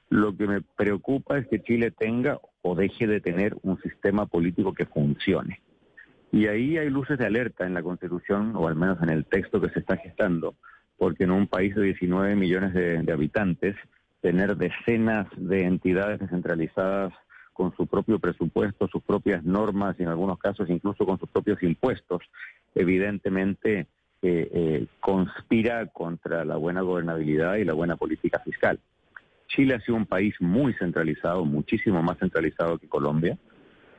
Lo 0.09 0.37
que 0.37 0.47
me 0.47 0.61
preocupa 0.61 1.39
es 1.39 1.47
que 1.47 1.63
Chile 1.63 1.91
tenga 1.91 2.39
o 2.61 2.75
deje 2.75 3.07
de 3.07 3.21
tener 3.21 3.57
un 3.63 3.81
sistema 3.81 4.27
político 4.27 4.75
que 4.75 4.85
funcione. 4.85 5.61
Y 6.33 6.47
ahí 6.49 6.77
hay 6.77 6.91
luces 6.91 7.19
de 7.19 7.27
alerta 7.27 7.67
en 7.67 7.75
la 7.75 7.83
Constitución, 7.83 8.55
o 8.57 8.67
al 8.67 8.75
menos 8.75 9.01
en 9.03 9.11
el 9.11 9.25
texto 9.25 9.61
que 9.61 9.71
se 9.71 9.79
está 9.79 9.97
gestando, 9.97 10.55
porque 10.99 11.25
en 11.25 11.31
un 11.31 11.47
país 11.47 11.75
de 11.75 11.83
19 11.83 12.35
millones 12.37 12.75
de, 12.75 13.03
de 13.03 13.13
habitantes, 13.13 13.77
tener 14.21 14.57
decenas 14.57 15.27
de 15.37 15.65
entidades 15.65 16.21
descentralizadas 16.21 17.13
con 17.53 17.75
su 17.77 17.87
propio 17.87 18.19
presupuesto, 18.19 18.89
sus 18.89 19.03
propias 19.03 19.45
normas 19.45 19.97
y 19.99 20.03
en 20.03 20.09
algunos 20.09 20.39
casos 20.39 20.69
incluso 20.71 21.05
con 21.05 21.19
sus 21.19 21.29
propios 21.29 21.63
impuestos, 21.63 22.23
evidentemente 22.75 23.87
que 24.21 24.49
eh, 24.53 24.87
conspira 25.01 25.87
contra 25.87 26.45
la 26.45 26.57
buena 26.57 26.81
gobernabilidad 26.83 27.57
y 27.57 27.65
la 27.65 27.73
buena 27.73 27.97
política 27.97 28.39
fiscal. 28.39 28.79
Chile 29.49 29.75
ha 29.75 29.81
sido 29.81 29.97
un 29.97 30.07
país 30.07 30.35
muy 30.41 30.73
centralizado, 30.75 31.45
muchísimo 31.45 32.03
más 32.03 32.19
centralizado 32.19 32.79
que 32.79 32.89
Colombia. 32.89 33.37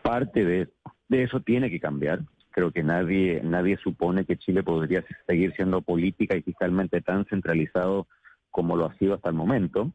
Parte 0.02 0.46
de, 0.46 0.70
de 1.10 1.24
eso 1.24 1.42
tiene 1.42 1.70
que 1.70 1.80
cambiar. 1.80 2.22
Creo 2.52 2.72
que 2.72 2.84
nadie, 2.84 3.42
nadie 3.44 3.78
supone 3.78 4.26
que 4.26 4.38
Chile 4.38 4.64
podría 4.64 5.04
seguir 5.28 5.54
siendo 5.56 5.82
política 5.82 6.36
y 6.36 6.42
fiscalmente 6.42 7.02
tan 7.02 7.26
centralizado 7.26 8.08
como 8.50 8.78
lo 8.78 8.86
ha 8.86 8.94
sido 8.98 9.16
hasta 9.16 9.30
el 9.30 9.36
momento, 9.36 9.92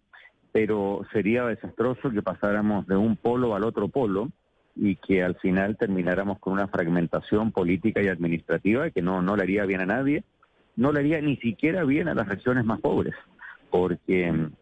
pero 0.53 1.03
sería 1.13 1.45
desastroso 1.45 2.11
que 2.11 2.23
pasáramos 2.23 2.87
de 2.87 2.97
un 2.97 3.17
polo 3.17 3.55
al 3.55 3.65
otro 3.65 3.89
polo 3.89 4.31
y 4.75 4.97
que 4.97 5.23
al 5.23 5.35
final 5.37 5.77
termináramos 5.77 6.39
con 6.39 6.53
una 6.53 6.69
fragmentación 6.69 7.53
política 7.53 8.01
y 8.01 8.09
administrativa 8.09 8.91
que 8.91 9.03
no, 9.03 9.23
no 9.23 9.37
le 9.37 9.43
haría 9.43 9.67
bien 9.67 9.81
a 9.81 9.87
nadie, 9.87 10.25
no 10.77 10.93
le 10.93 11.01
haría 11.01 11.21
ni 11.21 11.37
siquiera 11.37 11.85
bien 11.85 12.09
a 12.09 12.15
las 12.15 12.29
regiones 12.29 12.65
más 12.65 12.81
pobres, 12.81 13.15
porque 13.71 14.31
mm, 14.33 14.53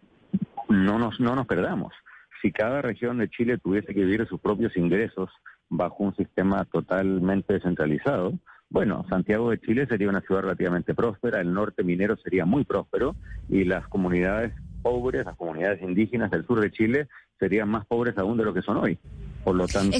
no 0.69 0.99
nos, 0.99 1.21
no 1.21 1.35
nos 1.37 1.47
perdamos. 1.47 1.93
Si 2.41 2.51
cada 2.53 2.83
región 2.83 3.19
de 3.19 3.29
Chile 3.29 3.59
tuviese 3.59 3.95
que 3.95 4.05
vivir 4.05 4.27
sus 4.27 4.41
propios 4.41 4.77
ingresos 4.77 5.31
bajo 5.69 6.05
un 6.05 6.15
sistema 6.17 6.65
totalmente 6.65 7.55
descentralizado, 7.55 8.33
bueno, 8.69 9.05
Santiago 9.09 9.51
de 9.51 9.61
Chile 9.61 9.87
sería 9.87 10.09
una 10.09 10.23
ciudad 10.23 10.43
relativamente 10.43 10.95
próspera, 10.95 11.41
el 11.41 11.53
norte 11.53 11.85
minero 11.85 12.17
sería 12.17 12.45
muy 12.45 12.65
próspero 12.65 13.15
y 13.49 13.65
las 13.65 13.87
comunidades 13.89 14.53
pobres, 14.87 15.27
las 15.27 15.35
comunidades 15.35 15.83
indígenas 15.83 16.31
del 16.31 16.47
sur 16.47 16.61
de 16.61 16.71
Chile 16.71 17.09
serían 17.41 17.69
más 17.69 17.85
pobres 17.87 18.17
aún 18.19 18.37
de 18.39 18.45
lo 18.45 18.55
que 18.55 18.63
son 18.63 18.77
hoy. 18.77 18.97
Por 19.43 19.57
lo 19.57 19.67
tanto, 19.67 19.97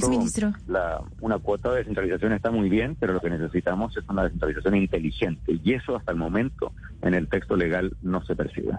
la, 0.67 1.01
una 1.19 1.39
cuota 1.39 1.71
de 1.71 1.79
descentralización 1.79 2.31
está 2.31 2.51
muy 2.51 2.69
bien, 2.69 2.95
pero 2.97 3.11
lo 3.11 3.19
que 3.19 3.29
necesitamos 3.29 3.97
es 3.97 4.07
una 4.07 4.23
descentralización 4.23 4.75
inteligente 4.77 5.59
y 5.61 5.73
eso 5.73 5.97
hasta 5.97 6.13
el 6.13 6.17
momento 6.17 6.71
en 7.01 7.15
el 7.15 7.27
texto 7.27 7.57
legal 7.57 7.97
no 8.01 8.23
se 8.23 8.33
percibe. 8.33 8.77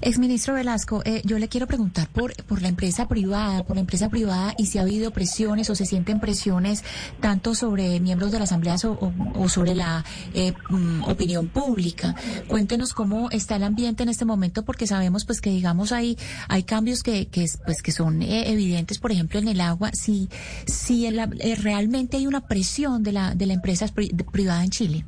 Exministro 0.00 0.54
Velasco, 0.54 1.02
eh, 1.04 1.22
yo 1.24 1.38
le 1.38 1.48
quiero 1.48 1.66
preguntar 1.66 2.08
por, 2.08 2.34
por 2.44 2.62
la 2.62 2.68
empresa 2.68 3.08
privada, 3.08 3.64
por 3.64 3.76
la 3.76 3.80
empresa 3.80 4.08
privada 4.08 4.54
y 4.58 4.66
si 4.66 4.78
ha 4.78 4.82
habido 4.82 5.10
presiones 5.10 5.70
o 5.70 5.74
se 5.74 5.86
sienten 5.86 6.20
presiones 6.20 6.84
tanto 7.20 7.54
sobre 7.54 8.00
miembros 8.00 8.32
de 8.32 8.38
la 8.38 8.44
Asamblea 8.44 8.76
o, 8.84 9.48
sobre 9.48 9.74
la 9.74 10.04
eh, 10.34 10.52
mm, 10.68 11.04
opinión 11.04 11.48
pública. 11.48 12.14
Cuéntenos 12.48 12.92
cómo 12.94 13.30
está 13.30 13.56
el 13.56 13.64
ambiente 13.64 14.02
en 14.02 14.08
este 14.08 14.24
momento 14.24 14.64
porque 14.64 14.86
sabemos 14.86 15.24
pues 15.24 15.40
que 15.40 15.50
digamos 15.50 15.92
hay, 15.92 16.16
hay 16.48 16.62
cambios 16.62 17.02
que, 17.02 17.28
pues, 17.64 17.82
que 17.82 17.92
son 17.92 18.22
eh, 18.22 18.50
evidentes, 18.50 18.98
por 18.98 19.12
ejemplo 19.12 19.38
en 19.38 19.48
el 19.48 19.60
agua, 19.60 19.90
si, 19.92 20.28
si 20.66 21.08
realmente 21.10 22.16
hay 22.16 22.26
una 22.26 22.46
presión 22.46 23.02
de 23.02 23.12
la, 23.12 23.34
de 23.34 23.46
la 23.46 23.54
empresa 23.54 23.86
privada 24.32 24.64
en 24.64 24.70
Chile. 24.70 25.04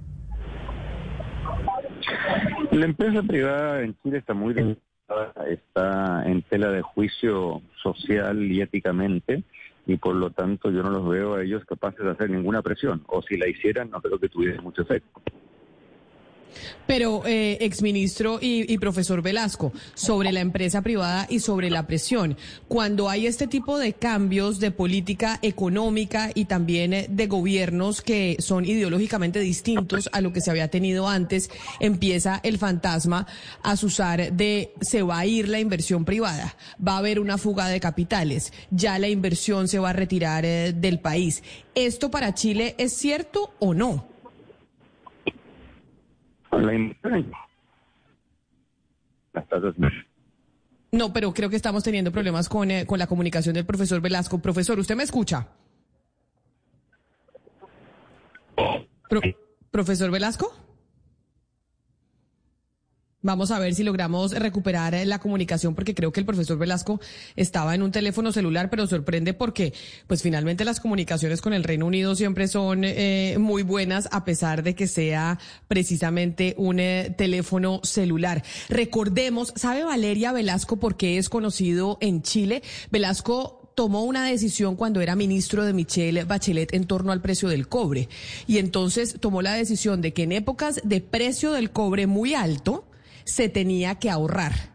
La 2.73 2.87
empresa 2.87 3.23
privada 3.23 3.83
en 3.83 3.95
Chile 4.03 4.19
está 4.19 4.33
muy 4.33 4.77
está 5.47 6.25
en 6.25 6.41
tela 6.41 6.71
de 6.71 6.81
juicio 6.81 7.61
social 7.83 8.51
y 8.51 8.63
éticamente 8.63 9.45
y 9.87 9.99
por 9.99 10.15
lo 10.15 10.31
tanto 10.31 10.71
yo 10.71 10.83
no 10.83 10.89
los 10.89 11.07
veo 11.07 11.35
a 11.35 11.43
ellos 11.43 11.67
capaces 11.67 12.03
de 12.03 12.11
hacer 12.11 12.31
ninguna 12.31 12.63
presión 12.63 13.05
o 13.09 13.21
si 13.21 13.37
la 13.37 13.47
hicieran 13.47 13.91
no 13.91 14.01
creo 14.01 14.19
que 14.19 14.31
tuviese 14.31 14.63
mucho 14.63 14.83
efecto. 14.83 15.21
Pero, 16.87 17.23
eh, 17.27 17.59
exministro 17.61 18.39
y, 18.41 18.77
profesor 18.79 19.23
Velasco, 19.23 19.73
sobre 19.95 20.33
la 20.33 20.41
empresa 20.41 20.83
privada 20.83 21.27
y 21.29 21.41
sobre 21.41 21.71
la 21.71 21.87
presión, 21.87 22.37
cuando 22.69 23.09
hay 23.09 23.27
este 23.27 23.47
tipo 23.47 23.79
de 23.79 23.93
cambios 23.93 24.59
de 24.59 24.71
política 24.71 25.39
económica 25.43 26.31
y 26.35 26.47
también 26.47 26.93
eh, 26.93 27.07
de 27.09 27.27
gobiernos 27.27 28.03
que 28.03 28.37
son 28.41 28.65
ideológicamente 28.65 29.41
distintos 29.41 30.09
a 30.13 30.21
lo 30.21 30.33
que 30.33 30.41
se 30.41 30.51
había 30.51 30.69
tenido 30.69 31.09
antes, 31.09 31.51
empieza 31.81 32.41
el 32.43 32.59
fantasma 32.59 33.27
a 33.63 33.75
usar 33.83 34.33
de 34.33 34.75
se 34.81 35.03
va 35.03 35.19
a 35.19 35.27
ir 35.27 35.49
la 35.49 35.61
inversión 35.61 36.05
privada, 36.05 36.57
va 36.87 36.95
a 36.95 36.99
haber 36.99 37.19
una 37.21 37.39
fuga 37.39 37.69
de 37.69 37.81
capitales, 37.81 38.53
ya 38.71 38.99
la 38.99 39.09
inversión 39.09 39.69
se 39.69 39.79
va 39.79 39.91
a 39.91 39.95
retirar 39.95 40.45
eh, 40.45 40.73
del 40.73 41.01
país. 41.01 41.43
¿Esto 41.75 42.11
para 42.11 42.35
Chile 42.35 42.75
es 42.79 42.93
cierto 42.93 43.55
o 43.59 43.75
no? 43.75 44.12
No, 50.93 51.13
pero 51.13 51.33
creo 51.33 51.49
que 51.49 51.57
estamos 51.57 51.83
teniendo 51.83 52.13
problemas 52.13 52.49
con, 52.49 52.71
eh, 52.71 52.87
con 52.87 52.99
la 52.99 53.07
comunicación 53.07 53.55
del 53.55 53.65
profesor 53.65 54.01
Velasco. 54.01 54.39
Profesor, 54.39 54.79
¿usted 54.79 54.95
me 54.95 55.05
escucha? 55.05 55.49
¿Profesor 59.71 60.11
Velasco? 60.11 60.55
Vamos 63.25 63.53
a 63.53 63.61
ver 63.61 63.73
si 63.75 63.85
logramos 63.85 64.33
recuperar 64.33 64.95
la 65.07 65.21
comunicación 65.21 65.77
porque 65.77 65.95
creo 65.95 66.13
que 66.13 66.19
el 66.19 66.27
profesor 66.27 66.59
Velasco 66.59 67.01
estaba 67.37 67.73
en 67.73 67.83
un 67.83 67.93
teléfono 67.93 68.33
celular, 68.33 68.69
pero 68.69 68.89
sorprende 68.89 69.33
porque 69.33 69.73
pues 70.09 70.23
finalmente 70.23 70.65
las 70.65 70.81
comunicaciones 70.81 71.41
con 71.41 71.53
el 71.53 71.63
Reino 71.63 71.87
Unido 71.87 72.17
siempre 72.17 72.49
son 72.49 72.83
eh, 72.83 73.37
muy 73.39 73.63
buenas 73.63 74.09
a 74.11 74.25
pesar 74.25 74.65
de 74.65 74.75
que 74.75 74.89
sea 74.89 75.39
precisamente 75.69 76.57
un 76.59 76.81
eh, 76.81 77.15
teléfono 77.17 77.81
celular. 77.85 78.43
Recordemos, 78.69 79.53
¿sabe 79.55 79.85
Valeria 79.85 80.33
Velasco 80.33 80.81
por 80.81 80.97
qué 80.97 81.17
es 81.17 81.29
conocido 81.29 81.99
en 82.01 82.23
Chile? 82.23 82.65
Velasco 82.91 83.71
tomó 83.77 84.03
una 84.03 84.27
decisión 84.27 84.75
cuando 84.75 85.01
era 85.01 85.15
ministro 85.15 85.65
de 85.65 85.73
Michelle 85.73 86.25
Bachelet 86.25 86.75
en 86.75 86.87
torno 86.87 87.13
al 87.13 87.23
precio 87.23 87.49
del 87.49 87.69
cobre. 87.69 88.09
Y 88.49 88.59
entonces 88.59 89.17
tomó 89.21 89.43
la 89.43 89.55
decisión 89.55 90.03
de 90.03 90.13
que 90.13 90.25
en 90.25 90.33
épocas 90.33 90.81
de 90.83 91.01
precio 91.01 91.53
del 91.53 91.71
cobre 91.71 92.09
muy 92.09 92.35
alto, 92.35 92.85
se 93.25 93.49
tenía 93.49 93.97
que 93.97 94.11
ahorrar. 94.11 94.73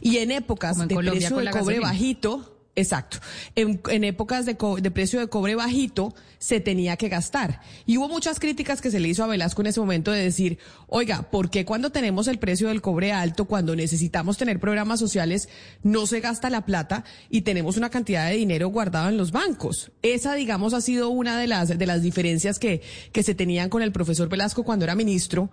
Y 0.00 0.18
en 0.18 0.30
épocas 0.30 0.78
de 0.78 0.96
precio 0.96 1.36
de 1.36 1.50
cobre 1.50 1.80
bajito, 1.80 2.56
Exacto. 2.78 3.16
En, 3.54 4.04
épocas 4.04 4.44
de, 4.44 4.54
de, 4.82 4.90
precio 4.90 5.18
de 5.18 5.28
cobre 5.28 5.54
bajito 5.54 6.14
se 6.38 6.60
tenía 6.60 6.98
que 6.98 7.08
gastar. 7.08 7.62
Y 7.86 7.96
hubo 7.96 8.06
muchas 8.06 8.38
críticas 8.38 8.82
que 8.82 8.90
se 8.90 9.00
le 9.00 9.08
hizo 9.08 9.24
a 9.24 9.26
Velasco 9.26 9.62
en 9.62 9.68
ese 9.68 9.80
momento 9.80 10.12
de 10.12 10.22
decir, 10.22 10.58
oiga, 10.86 11.30
¿por 11.30 11.48
qué 11.48 11.64
cuando 11.64 11.88
tenemos 11.88 12.28
el 12.28 12.38
precio 12.38 12.68
del 12.68 12.82
cobre 12.82 13.12
alto, 13.12 13.46
cuando 13.46 13.74
necesitamos 13.74 14.36
tener 14.36 14.60
programas 14.60 15.00
sociales, 15.00 15.48
no 15.82 16.06
se 16.06 16.20
gasta 16.20 16.50
la 16.50 16.66
plata 16.66 17.04
y 17.30 17.40
tenemos 17.40 17.78
una 17.78 17.88
cantidad 17.88 18.28
de 18.28 18.36
dinero 18.36 18.68
guardado 18.68 19.08
en 19.08 19.16
los 19.16 19.32
bancos? 19.32 19.90
Esa, 20.02 20.34
digamos, 20.34 20.74
ha 20.74 20.82
sido 20.82 21.08
una 21.08 21.38
de 21.40 21.46
las, 21.46 21.68
de 21.78 21.86
las 21.86 22.02
diferencias 22.02 22.58
que, 22.58 22.82
que 23.10 23.22
se 23.22 23.34
tenían 23.34 23.70
con 23.70 23.80
el 23.80 23.90
profesor 23.90 24.28
Velasco 24.28 24.64
cuando 24.64 24.84
era 24.84 24.94
ministro 24.94 25.48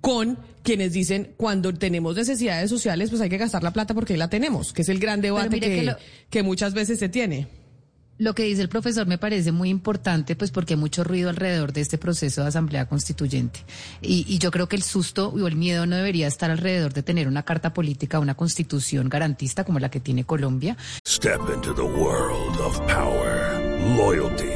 con 0.00 0.38
quienes 0.62 0.92
dicen 0.92 1.34
cuando 1.36 1.72
tenemos 1.72 2.16
necesidades 2.16 2.70
sociales 2.70 3.10
pues 3.10 3.22
hay 3.22 3.28
que 3.28 3.38
gastar 3.38 3.62
la 3.62 3.72
plata 3.72 3.94
porque 3.94 4.14
ahí 4.14 4.18
la 4.18 4.28
tenemos, 4.28 4.72
que 4.72 4.82
es 4.82 4.88
el 4.88 4.98
gran 4.98 5.20
debate 5.20 5.60
que, 5.60 5.94
que, 6.28 6.42
muchas 6.42 6.74
veces 6.74 6.98
se 6.98 7.08
tiene. 7.08 7.48
Lo 8.18 8.34
que 8.34 8.44
dice 8.44 8.62
el 8.62 8.70
profesor 8.70 9.06
me 9.06 9.18
parece 9.18 9.52
muy 9.52 9.68
importante, 9.68 10.36
pues 10.36 10.50
porque 10.50 10.74
hay 10.74 10.80
mucho 10.80 11.04
ruido 11.04 11.28
alrededor 11.28 11.74
de 11.74 11.82
este 11.82 11.98
proceso 11.98 12.40
de 12.42 12.48
asamblea 12.48 12.88
constituyente. 12.88 13.60
Y, 14.00 14.24
y, 14.26 14.38
yo 14.38 14.50
creo 14.50 14.68
que 14.68 14.76
el 14.76 14.82
susto 14.82 15.28
o 15.28 15.46
el 15.46 15.56
miedo 15.56 15.84
no 15.84 15.96
debería 15.96 16.26
estar 16.26 16.50
alrededor 16.50 16.94
de 16.94 17.02
tener 17.02 17.28
una 17.28 17.42
carta 17.42 17.74
política, 17.74 18.18
una 18.18 18.34
constitución 18.34 19.10
garantista 19.10 19.64
como 19.64 19.80
la 19.80 19.90
que 19.90 20.00
tiene 20.00 20.24
Colombia. 20.24 20.78
Step 21.06 21.40
into 21.54 21.74
the 21.74 21.82
world 21.82 22.58
of 22.60 22.80
power, 22.86 23.60
loyalty 23.98 24.55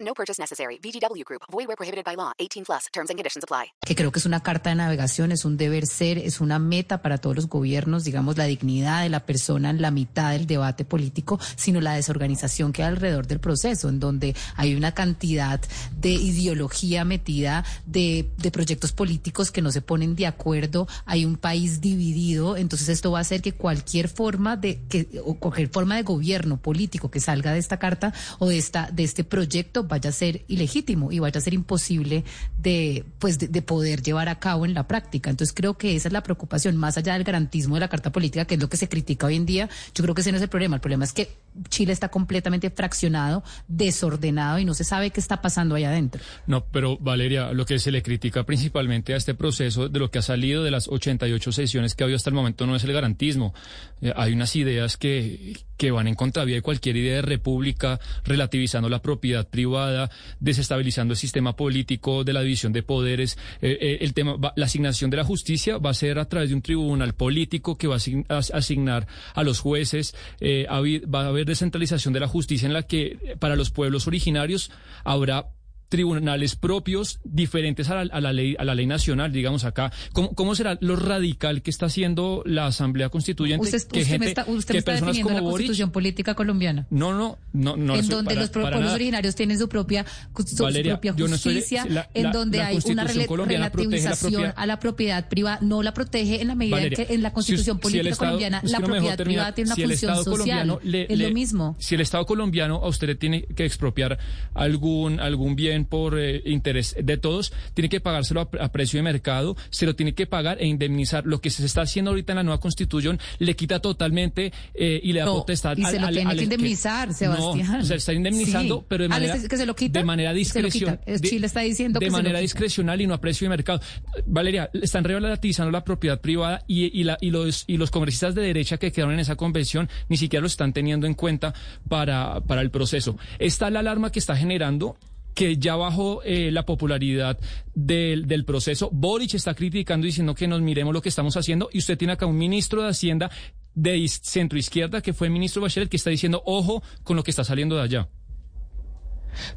No 0.00 0.14
purchase 0.14 0.40
necessary. 0.40 0.78
VGW 0.82 1.24
Group. 1.24 1.42
Void 1.52 1.66
where 1.68 1.76
prohibited 1.76 2.04
by 2.04 2.16
law. 2.16 2.32
18 2.38 2.64
plus. 2.64 2.86
Terms 2.92 3.10
and 3.10 3.18
conditions 3.18 3.44
apply. 3.44 3.72
Que 3.84 3.94
creo 3.94 4.10
que 4.10 4.18
es 4.18 4.26
una 4.26 4.42
carta 4.42 4.70
de 4.70 4.76
navegación, 4.76 5.30
es 5.30 5.44
un 5.44 5.56
deber 5.56 5.86
ser, 5.86 6.16
es 6.16 6.40
una 6.40 6.58
meta 6.58 7.02
para 7.02 7.18
todos 7.18 7.36
los 7.36 7.48
gobiernos, 7.48 8.04
digamos, 8.04 8.38
la 8.38 8.44
dignidad 8.44 9.02
de 9.02 9.10
la 9.10 9.26
persona 9.26 9.70
en 9.70 9.82
la 9.82 9.90
mitad 9.90 10.32
del 10.32 10.46
debate 10.46 10.84
político, 10.84 11.38
sino 11.56 11.80
la 11.80 11.94
desorganización 11.94 12.72
que 12.72 12.82
hay 12.82 12.88
alrededor 12.88 13.26
del 13.26 13.40
proceso, 13.40 13.88
en 13.88 14.00
donde 14.00 14.34
hay 14.56 14.74
una 14.74 14.92
cantidad 14.92 15.60
de 15.98 16.10
ideología 16.10 17.04
metida, 17.04 17.64
de, 17.84 18.30
de 18.38 18.50
proyectos 18.50 18.92
políticos 18.92 19.50
que 19.50 19.60
no 19.60 19.70
se 19.70 19.82
ponen 19.82 20.16
de 20.16 20.26
acuerdo, 20.26 20.88
hay 21.04 21.24
un 21.24 21.36
país 21.36 21.80
dividido, 21.80 22.56
entonces 22.56 22.88
esto 22.88 23.10
va 23.10 23.18
a 23.18 23.22
hacer 23.22 23.42
que 23.42 23.52
cualquier 23.52 24.08
forma 24.08 24.56
de, 24.56 24.80
que, 24.88 25.20
o 25.24 25.34
cualquier 25.34 25.68
forma 25.68 25.96
de 25.96 26.02
gobierno 26.02 26.56
político 26.56 27.10
que 27.10 27.20
salga 27.20 27.52
de 27.52 27.58
esta 27.58 27.78
carta 27.78 28.14
o 28.38 28.48
de 28.48 28.58
esta, 28.58 28.90
de 28.90 29.04
este 29.04 29.24
proyecto 29.24 29.86
vaya 29.90 30.08
a 30.08 30.12
ser 30.12 30.42
ilegítimo 30.48 31.12
y 31.12 31.18
vaya 31.18 31.38
a 31.38 31.42
ser 31.42 31.52
imposible 31.52 32.24
de, 32.56 33.04
pues, 33.18 33.38
de, 33.38 33.48
de 33.48 33.60
poder 33.60 34.02
llevar 34.02 34.30
a 34.30 34.38
cabo 34.38 34.64
en 34.64 34.72
la 34.72 34.88
práctica. 34.88 35.28
Entonces 35.28 35.54
creo 35.54 35.74
que 35.74 35.96
esa 35.96 36.08
es 36.08 36.12
la 36.12 36.22
preocupación, 36.22 36.76
más 36.76 36.96
allá 36.96 37.14
del 37.14 37.24
garantismo 37.24 37.74
de 37.74 37.80
la 37.80 37.88
Carta 37.88 38.10
Política, 38.10 38.46
que 38.46 38.54
es 38.54 38.60
lo 38.60 38.68
que 38.68 38.78
se 38.78 38.88
critica 38.88 39.26
hoy 39.26 39.36
en 39.36 39.44
día, 39.44 39.68
yo 39.94 40.02
creo 40.02 40.14
que 40.14 40.22
ese 40.22 40.32
no 40.32 40.38
es 40.38 40.42
el 40.42 40.48
problema. 40.48 40.76
El 40.76 40.80
problema 40.80 41.04
es 41.04 41.12
que 41.12 41.28
Chile 41.68 41.92
está 41.92 42.08
completamente 42.08 42.70
fraccionado, 42.70 43.42
desordenado 43.68 44.58
y 44.58 44.64
no 44.64 44.74
se 44.74 44.84
sabe 44.84 45.10
qué 45.10 45.20
está 45.20 45.42
pasando 45.42 45.74
allá 45.74 45.90
adentro. 45.90 46.22
No, 46.46 46.64
pero 46.64 46.96
Valeria, 46.98 47.52
lo 47.52 47.66
que 47.66 47.78
se 47.78 47.90
le 47.90 48.02
critica 48.02 48.44
principalmente 48.44 49.14
a 49.14 49.16
este 49.16 49.34
proceso 49.34 49.88
de 49.88 49.98
lo 49.98 50.10
que 50.10 50.20
ha 50.20 50.22
salido 50.22 50.62
de 50.62 50.70
las 50.70 50.88
88 50.88 51.52
sesiones 51.52 51.94
que 51.94 52.02
ha 52.02 52.06
habido 52.06 52.16
hasta 52.16 52.30
el 52.30 52.34
momento 52.34 52.66
no 52.66 52.76
es 52.76 52.84
el 52.84 52.92
garantismo. 52.92 53.52
Eh, 54.00 54.12
hay 54.16 54.32
unas 54.32 54.54
ideas 54.56 54.96
que, 54.96 55.58
que 55.80 55.90
van 55.90 56.06
en 56.08 56.14
contravía 56.14 56.56
de 56.56 56.60
cualquier 56.60 56.94
idea 56.98 57.14
de 57.14 57.22
república, 57.22 57.98
relativizando 58.24 58.90
la 58.90 59.00
propiedad 59.00 59.48
privada, 59.48 60.10
desestabilizando 60.38 61.12
el 61.14 61.16
sistema 61.18 61.56
político 61.56 62.22
de 62.22 62.34
la 62.34 62.42
división 62.42 62.74
de 62.74 62.82
poderes. 62.82 63.38
Eh, 63.62 63.78
eh, 63.80 63.98
el 64.02 64.12
tema, 64.12 64.36
va- 64.36 64.52
la 64.56 64.66
asignación 64.66 65.08
de 65.10 65.16
la 65.16 65.24
justicia 65.24 65.78
va 65.78 65.88
a 65.90 65.94
ser 65.94 66.18
a 66.18 66.26
través 66.28 66.50
de 66.50 66.54
un 66.54 66.60
tribunal 66.60 67.14
político 67.14 67.78
que 67.78 67.86
va 67.86 67.94
a 67.94 67.98
asign- 67.98 68.26
a 68.28 68.38
asignar 68.58 69.06
a 69.34 69.42
los 69.42 69.60
jueces. 69.60 70.14
Eh, 70.40 70.66
va 70.68 71.22
a 71.22 71.28
haber 71.28 71.46
descentralización 71.46 72.12
de 72.12 72.20
la 72.20 72.28
justicia 72.28 72.66
en 72.66 72.74
la 72.74 72.82
que 72.82 73.36
para 73.38 73.56
los 73.56 73.70
pueblos 73.70 74.06
originarios 74.06 74.70
habrá 75.02 75.46
tribunales 75.90 76.56
propios 76.56 77.20
diferentes 77.24 77.90
a 77.90 78.04
la, 78.04 78.14
a 78.14 78.20
la 78.22 78.32
ley 78.32 78.56
a 78.58 78.64
la 78.64 78.74
ley 78.74 78.86
nacional 78.86 79.32
digamos 79.32 79.64
acá 79.64 79.92
cómo, 80.14 80.32
cómo 80.34 80.54
será 80.54 80.78
lo 80.80 80.96
radical 80.96 81.60
que 81.62 81.70
está 81.70 81.86
haciendo 81.86 82.42
la 82.46 82.66
asamblea 82.66 83.10
constituyente 83.10 83.66
Usted, 83.66 83.78
que 83.88 84.00
usted 84.00 84.06
gente 84.10 84.18
me 84.24 84.28
está, 84.28 84.44
usted 84.48 84.68
que 84.68 84.72
me 84.74 84.78
está 84.78 84.92
definiendo 84.92 85.32
la 85.34 85.40
Boric 85.40 85.52
constitución 85.56 85.90
política 85.90 86.34
colombiana. 86.34 86.86
no 86.90 87.12
no 87.12 87.38
no 87.52 87.76
no 87.76 87.96
en 87.96 88.08
donde 88.08 88.30
para- 88.30 88.40
los 88.40 88.50
pueblos 88.50 88.92
originarios 88.92 89.34
tienen 89.34 89.58
su 89.58 89.68
propia, 89.68 90.06
su, 90.46 90.56
propia 90.56 91.14
yo 91.16 91.26
no 91.28 91.34
estoy- 91.34 91.54
justicia, 91.56 91.84
la- 91.88 92.08
en 92.14 92.30
donde 92.30 92.62
hay 92.62 92.78
una 92.86 93.04
relativización 93.04 94.52
a 94.56 94.66
la 94.66 94.78
propiedad 94.78 95.28
privada, 95.28 95.58
no 95.60 95.82
la 95.82 95.92
protege 95.92 96.40
en 96.40 96.48
la 96.48 96.54
medida 96.54 96.76
Valeria, 96.76 96.98
en 97.00 97.06
que 97.08 97.14
en 97.14 97.22
la 97.22 97.32
constitución 97.32 97.76
si 97.78 97.82
política 97.82 98.10
Estado- 98.10 98.30
colombiana 98.30 98.60
la 98.64 98.78
propiedad 98.80 99.16
privada 99.18 99.54
tiene 99.54 99.68
una 99.68 99.74
Si 99.74 99.82
función 99.82 100.12
Estado 100.12 100.24
social. 100.36 100.78
le- 100.84 101.12
es 101.12 101.18
le- 101.18 101.28
lo 101.28 101.34
mismo. 101.34 101.76
Si 101.80 101.94
el 101.96 102.00
Estado 102.00 102.24
colombiano 102.26 102.76
a 102.76 102.88
usted 102.88 103.08
le 103.08 103.14
tiene 103.16 103.42
que 103.42 103.64
expropiar 103.64 104.18
algún 104.54 105.20
algún 105.20 105.56
bien 105.56 105.79
por 105.84 106.18
eh, 106.18 106.42
interés 106.46 106.94
de 107.02 107.16
todos, 107.16 107.52
tiene 107.74 107.88
que 107.88 108.00
pagárselo 108.00 108.40
a, 108.58 108.64
a 108.64 108.72
precio 108.72 108.98
de 108.98 109.02
mercado, 109.02 109.56
se 109.70 109.86
lo 109.86 109.94
tiene 109.96 110.14
que 110.14 110.26
pagar 110.26 110.58
e 110.60 110.66
indemnizar. 110.66 111.24
Lo 111.26 111.40
que 111.40 111.50
se 111.50 111.64
está 111.64 111.82
haciendo 111.82 112.10
ahorita 112.10 112.32
en 112.32 112.36
la 112.36 112.42
nueva 112.42 112.60
constitución 112.60 113.18
le 113.38 113.54
quita 113.56 113.80
totalmente 113.80 114.52
eh, 114.74 115.00
y 115.02 115.12
le 115.12 115.20
da 115.20 115.26
No, 115.26 115.34
potestad 115.34 115.76
y 115.76 115.84
al- 115.84 115.90
se 115.92 116.00
lo 116.00 116.06
al- 116.06 116.14
tiene 116.14 116.30
al- 116.30 116.36
que 116.36 116.44
indemnizar, 116.44 117.12
Sebastián. 117.14 117.78
No, 117.78 117.84
se 117.84 117.94
está 117.96 118.12
indemnizando, 118.12 118.78
Sí. 118.80 118.84
pero 118.88 119.02
de 119.04 119.06
Ah, 119.06 119.18
manera, 119.18 119.38
que 119.48 119.56
se 119.56 119.66
lo 119.66 119.74
quita, 119.76 119.98
de 120.00 120.04
manera 120.04 120.32
discrecional. 120.32 121.00
Chile 121.22 121.46
está 121.46 121.60
diciendo 121.60 121.98
de 121.98 122.06
que 122.06 122.10
se 122.10 122.16
lo 122.16 122.22
manera 122.22 122.38
discrecional 122.40 123.00
y 123.00 123.06
no 123.06 123.14
a 123.14 123.20
precio 123.20 123.44
de 123.46 123.50
mercado. 123.50 123.80
Valeria, 124.26 124.70
están 124.74 125.04
relativizando 125.04 125.70
la 125.70 125.84
propiedad 125.84 126.20
privada 126.20 126.62
y, 126.66 126.98
y, 126.98 127.04
la- 127.04 127.18
y 127.20 127.30
los, 127.30 127.64
y 127.66 127.76
los 127.76 127.90
congresistas 127.90 128.34
de 128.34 128.42
derecha 128.42 128.78
que 128.78 128.92
quedaron 128.92 129.14
en 129.14 129.20
esa 129.20 129.36
convención 129.36 129.88
ni 130.08 130.16
siquiera 130.16 130.40
lo 130.40 130.46
están 130.46 130.72
teniendo 130.72 131.06
en 131.06 131.14
cuenta 131.14 131.54
para, 131.88 132.40
para 132.40 132.60
el 132.62 132.70
proceso. 132.70 133.16
Está 133.38 133.70
la 133.70 133.80
alarma 133.80 134.10
que 134.12 134.18
está 134.18 134.36
generando 134.36 134.96
que 135.34 135.56
ya 135.56 135.76
bajó 135.76 136.22
eh, 136.24 136.50
la 136.50 136.66
popularidad 136.66 137.38
del, 137.74 138.26
del 138.26 138.44
proceso. 138.44 138.90
Boric 138.92 139.34
está 139.34 139.54
criticando 139.54 140.06
diciendo 140.06 140.34
que 140.34 140.48
nos 140.48 140.60
miremos 140.60 140.92
lo 140.92 141.02
que 141.02 141.08
estamos 141.08 141.36
haciendo 141.36 141.68
y 141.72 141.78
usted 141.78 141.96
tiene 141.96 142.14
acá 142.14 142.26
un 142.26 142.36
ministro 142.36 142.82
de 142.82 142.88
Hacienda 142.90 143.30
de 143.74 144.06
centro 144.08 144.58
izquierda 144.58 145.00
que 145.00 145.12
fue 145.12 145.28
el 145.28 145.32
ministro 145.32 145.62
Bachelet 145.62 145.88
que 145.88 145.96
está 145.96 146.10
diciendo 146.10 146.42
ojo 146.44 146.82
con 147.04 147.16
lo 147.16 147.22
que 147.22 147.30
está 147.30 147.44
saliendo 147.44 147.76
de 147.76 147.82
allá. 147.82 148.08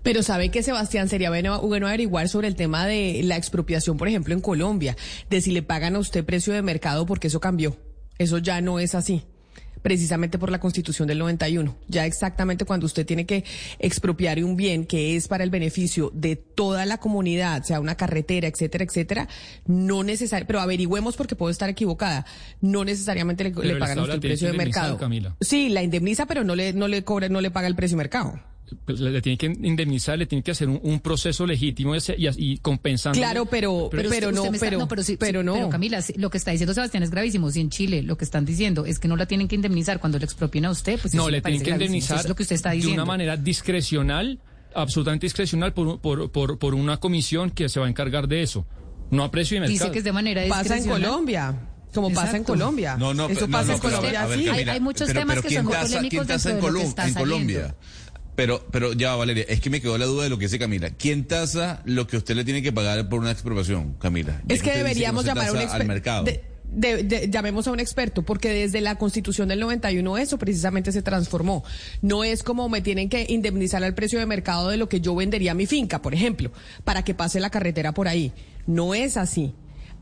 Pero 0.03 0.21
sabe 0.21 0.49
que 0.49 0.63
Sebastián 0.63 1.09
sería 1.09 1.29
bueno 1.29 1.87
averiguar 1.87 2.29
sobre 2.29 2.47
el 2.47 2.55
tema 2.55 2.85
de 2.85 3.21
la 3.23 3.37
expropiación, 3.37 3.97
por 3.97 4.07
ejemplo, 4.07 4.33
en 4.33 4.41
Colombia, 4.41 4.95
de 5.29 5.41
si 5.41 5.51
le 5.51 5.63
pagan 5.63 5.95
a 5.95 5.99
usted 5.99 6.23
precio 6.23 6.53
de 6.53 6.61
mercado 6.61 7.05
porque 7.05 7.27
eso 7.27 7.39
cambió. 7.39 7.75
Eso 8.17 8.37
ya 8.37 8.61
no 8.61 8.79
es 8.79 8.93
así. 8.93 9.23
Precisamente 9.83 10.39
por 10.39 10.49
la 10.49 10.59
constitución 10.59 11.07
del 11.07 11.19
91. 11.19 11.77
Ya 11.87 12.07
exactamente 12.07 12.65
cuando 12.65 12.87
usted 12.87 13.05
tiene 13.05 13.25
que 13.27 13.43
expropiar 13.77 14.43
un 14.43 14.55
bien 14.55 14.85
que 14.85 15.15
es 15.15 15.27
para 15.27 15.43
el 15.43 15.51
beneficio 15.51 16.09
de 16.15 16.35
toda 16.35 16.87
la 16.87 16.97
comunidad, 16.97 17.61
sea 17.63 17.79
una 17.79 17.95
carretera, 17.95 18.47
etcétera, 18.47 18.85
etcétera, 18.85 19.27
no 19.67 20.03
necesariamente, 20.03 20.47
pero 20.47 20.61
averigüemos 20.61 21.15
porque 21.15 21.35
puedo 21.35 21.51
estar 21.51 21.69
equivocada, 21.69 22.25
no 22.61 22.83
necesariamente 22.83 23.43
le, 23.43 23.51
le 23.51 23.73
el 23.73 23.77
pagan 23.77 23.99
usted 23.99 24.13
el 24.15 24.19
precio 24.19 24.47
de 24.51 24.57
mercado. 24.57 24.97
Camila. 24.97 25.35
Sí, 25.41 25.69
la 25.69 25.83
indemniza, 25.83 26.25
pero 26.25 26.43
no 26.43 26.55
le, 26.55 26.73
no 26.73 26.87
le 26.87 27.03
cobra, 27.03 27.29
no 27.29 27.41
le 27.41 27.51
paga 27.51 27.67
el 27.67 27.75
precio 27.75 27.95
de 27.97 28.03
mercado. 28.03 28.39
Pues 28.85 28.99
le, 29.01 29.11
le 29.11 29.21
tiene 29.21 29.37
que 29.37 29.45
indemnizar, 29.45 30.17
le 30.17 30.25
tiene 30.25 30.41
que 30.41 30.51
hacer 30.51 30.67
un, 30.67 30.79
un 30.81 30.99
proceso 30.99 31.45
legítimo 31.45 31.95
y, 31.95 31.99
y, 32.17 32.27
y 32.37 32.57
compensando. 32.57 33.17
Claro, 33.19 33.45
pero, 33.45 33.89
pero, 33.91 34.09
usted- 34.09 34.27
usted 34.27 34.31
no, 34.33 34.45
está- 34.45 34.59
pero, 34.65 34.87
pero, 34.87 35.03
sí, 35.03 35.17
pero 35.17 35.41
sí, 35.41 35.45
no. 35.45 35.53
Pero 35.53 35.69
Camila, 35.69 36.01
sí, 36.01 36.13
lo 36.17 36.29
que 36.29 36.37
está 36.37 36.51
diciendo 36.51 36.73
Sebastián 36.73 37.03
es 37.03 37.11
gravísimo. 37.11 37.51
Si 37.51 37.59
en 37.61 37.69
Chile 37.69 38.01
lo 38.01 38.17
que 38.17 38.25
están 38.25 38.45
diciendo 38.45 38.85
es 38.85 38.97
que 38.99 39.07
no 39.07 39.15
la 39.15 39.25
tienen 39.27 39.47
que 39.47 39.55
indemnizar 39.55 39.99
cuando 39.99 40.17
le 40.17 40.25
expropien 40.25 40.65
a 40.65 40.71
usted, 40.71 40.97
pues 40.99 41.13
no, 41.13 41.23
eso 41.23 41.29
le 41.29 41.41
tienen 41.41 41.59
que 41.61 41.69
gravísimo. 41.69 41.85
indemnizar 41.95 42.19
es 42.21 42.27
lo 42.29 42.35
que 42.35 42.43
usted 42.43 42.55
está 42.55 42.69
de 42.69 42.77
diciendo. 42.77 43.03
una 43.03 43.05
manera 43.11 43.37
discrecional, 43.37 44.39
absolutamente 44.73 45.25
discrecional, 45.25 45.73
por, 45.73 45.99
por, 45.99 46.31
por, 46.31 46.57
por 46.57 46.73
una 46.73 46.97
comisión 46.97 47.51
que 47.51 47.69
se 47.69 47.79
va 47.79 47.85
a 47.85 47.89
encargar 47.89 48.27
de 48.27 48.41
eso. 48.43 48.65
No 49.11 49.23
a 49.23 49.29
precio 49.29 49.55
de 49.55 49.61
mercado. 49.61 49.77
Dice 49.79 49.91
que 49.91 49.97
es 49.99 50.03
de 50.05 50.11
manera 50.13 50.41
Pasa 50.47 50.61
en 50.61 50.63
discrecional. 50.83 51.01
Colombia, 51.11 51.59
como 51.93 52.09
pasa 52.11 52.37
en. 52.37 52.43
Colombia. 52.43 52.95
No, 52.97 53.13
no, 53.13 53.25
Eso 53.25 53.33
pero- 53.35 53.47
no, 53.47 53.51
pasa 53.51 53.67
no, 53.67 53.73
en 53.73 53.79
Colombia, 53.79 54.25
ver. 54.25 54.69
Hay- 54.69 54.79
muchos 54.79 55.07
pero- 55.07 55.19
temas 55.19 55.35
pero 55.35 55.41
que 55.43 55.47
¿quién 55.49 55.59
son 55.59 55.65
muy 55.65 55.75
polémicos 55.75 56.09
¿Quién 56.09 56.27
tasa 56.27 56.49
en, 56.49 56.55
dentro 56.55 56.67
de 56.67 56.73
lo 56.73 56.79
que 56.79 56.85
Colom- 56.85 56.89
está 56.89 57.07
en? 57.07 57.13
Colombia? 57.13 57.75
Pero, 58.35 58.65
pero 58.71 58.93
ya, 58.93 59.15
Valeria, 59.15 59.45
es 59.47 59.59
que 59.61 59.69
me 59.69 59.79
quedó 59.81 59.97
la 59.97 60.05
duda 60.05 60.23
de 60.23 60.29
lo 60.29 60.37
que 60.37 60.45
dice 60.45 60.57
Camila. 60.59 60.89
¿Quién 60.91 61.25
tasa 61.25 61.81
lo 61.85 62.07
que 62.07 62.17
usted 62.17 62.35
le 62.35 62.43
tiene 62.43 62.61
que 62.63 62.71
pagar 62.71 63.07
por 63.09 63.19
una 63.19 63.31
expropiación, 63.31 63.93
Camila? 63.99 64.41
Es 64.47 64.61
que 64.63 64.69
dice 64.71 64.77
deberíamos 64.79 65.23
no 65.25 65.29
llamar 65.29 65.47
a 65.47 65.51
un 65.51 65.57
tasa 65.59 65.75
al 65.75 65.81
experto. 65.81 65.87
mercado. 65.93 66.23
de- 66.25 66.43
de- 66.75 67.03
de- 67.03 67.29
llamemos 67.29 67.67
a 67.67 67.71
un 67.71 67.79
experto, 67.79 68.23
porque 68.23 68.49
desde 68.49 68.81
la 68.81 68.95
constitución 68.95 69.47
del 69.47 69.59
91 69.59 70.17
eso 70.17 70.39
precisamente 70.39 70.91
se 70.91 71.03
transformó. 71.03 71.63
No 72.01 72.23
es 72.23 72.41
como 72.41 72.67
me 72.67 72.81
tienen 72.81 73.09
que 73.09 73.27
indemnizar 73.29 73.83
al 73.83 73.93
precio 73.93 74.17
de 74.17 74.25
mercado 74.25 74.69
de 74.69 74.77
lo 74.77 74.89
que 74.89 74.99
yo 74.99 75.13
vendería 75.15 75.53
mi 75.53 75.67
finca, 75.67 76.01
por 76.01 76.15
ejemplo, 76.15 76.51
para 76.83 77.03
que 77.03 77.13
pase 77.13 77.39
la 77.39 77.51
carretera 77.51 77.91
por 77.93 78.07
ahí. 78.07 78.31
No 78.65 78.95
es 78.95 79.17
así. 79.17 79.53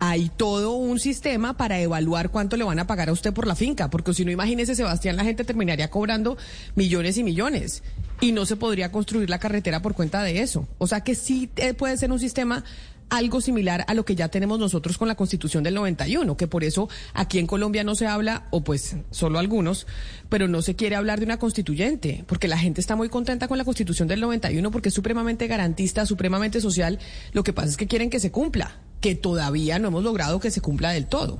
Hay 0.03 0.31
todo 0.35 0.73
un 0.77 0.99
sistema 0.99 1.57
para 1.57 1.79
evaluar 1.79 2.31
cuánto 2.31 2.57
le 2.57 2.63
van 2.63 2.79
a 2.79 2.87
pagar 2.87 3.09
a 3.09 3.11
usted 3.11 3.33
por 3.33 3.45
la 3.45 3.53
finca, 3.53 3.91
porque 3.91 4.15
si 4.15 4.25
no, 4.25 4.31
imagínese, 4.31 4.73
Sebastián, 4.73 5.15
la 5.15 5.23
gente 5.23 5.43
terminaría 5.43 5.91
cobrando 5.91 6.37
millones 6.73 7.19
y 7.19 7.23
millones 7.23 7.83
y 8.19 8.31
no 8.31 8.47
se 8.47 8.55
podría 8.55 8.91
construir 8.91 9.29
la 9.29 9.37
carretera 9.37 9.83
por 9.83 9.93
cuenta 9.93 10.23
de 10.23 10.41
eso. 10.41 10.67
O 10.79 10.87
sea 10.87 11.01
que 11.01 11.13
sí 11.13 11.51
eh, 11.55 11.75
puede 11.75 11.97
ser 11.97 12.11
un 12.11 12.17
sistema 12.17 12.63
algo 13.09 13.41
similar 13.41 13.85
a 13.87 13.93
lo 13.93 14.03
que 14.03 14.15
ya 14.15 14.29
tenemos 14.29 14.57
nosotros 14.57 14.97
con 14.97 15.07
la 15.07 15.13
Constitución 15.13 15.63
del 15.63 15.75
91, 15.75 16.35
que 16.35 16.47
por 16.47 16.63
eso 16.63 16.89
aquí 17.13 17.37
en 17.37 17.45
Colombia 17.45 17.83
no 17.83 17.93
se 17.93 18.07
habla, 18.07 18.47
o 18.49 18.63
pues 18.63 18.95
solo 19.11 19.37
algunos, 19.37 19.85
pero 20.29 20.47
no 20.47 20.63
se 20.63 20.75
quiere 20.75 20.95
hablar 20.95 21.19
de 21.19 21.25
una 21.25 21.37
constituyente, 21.37 22.23
porque 22.25 22.47
la 22.47 22.57
gente 22.57 22.81
está 22.81 22.95
muy 22.95 23.09
contenta 23.09 23.47
con 23.47 23.59
la 23.59 23.65
Constitución 23.65 24.07
del 24.07 24.21
91 24.21 24.71
porque 24.71 24.89
es 24.89 24.95
supremamente 24.95 25.45
garantista, 25.45 26.07
supremamente 26.07 26.59
social. 26.59 26.97
Lo 27.33 27.43
que 27.43 27.53
pasa 27.53 27.69
es 27.69 27.77
que 27.77 27.85
quieren 27.85 28.09
que 28.09 28.19
se 28.19 28.31
cumpla, 28.31 28.79
que 29.01 29.15
todavía 29.15 29.79
no 29.79 29.89
hemos 29.89 30.03
logrado 30.03 30.39
que 30.39 30.51
se 30.51 30.61
cumpla 30.61 30.91
del 30.91 31.07
todo. 31.07 31.39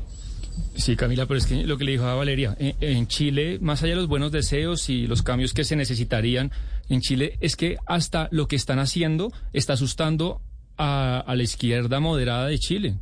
Sí, 0.76 0.96
Camila, 0.96 1.26
pero 1.26 1.38
es 1.38 1.46
que 1.46 1.64
lo 1.64 1.78
que 1.78 1.84
le 1.84 1.94
dijo 1.94 2.06
a 2.06 2.16
Valeria, 2.16 2.56
en, 2.60 2.76
en 2.82 3.08
Chile, 3.08 3.60
más 3.62 3.84
allá 3.84 3.92
de 3.92 4.02
los 4.02 4.08
buenos 4.08 4.32
deseos 4.32 4.90
y 4.90 5.08
los 5.08 5.22
cambios 5.22 5.54
que 5.54 5.64
se 5.64 5.76
necesitarían, 5.76 6.52
en 6.90 7.02
Chile 7.02 7.38
es 7.40 7.56
que 7.56 7.78
hasta 7.86 8.28
lo 8.32 8.48
que 8.48 8.56
están 8.56 8.80
haciendo 8.80 9.32
está 9.54 9.74
asustando 9.74 10.42
a 10.78 11.32
la 11.36 11.44
izquierda 11.44 12.00
moderada 12.00 12.48
de 12.48 12.58
Chile. 12.58 12.96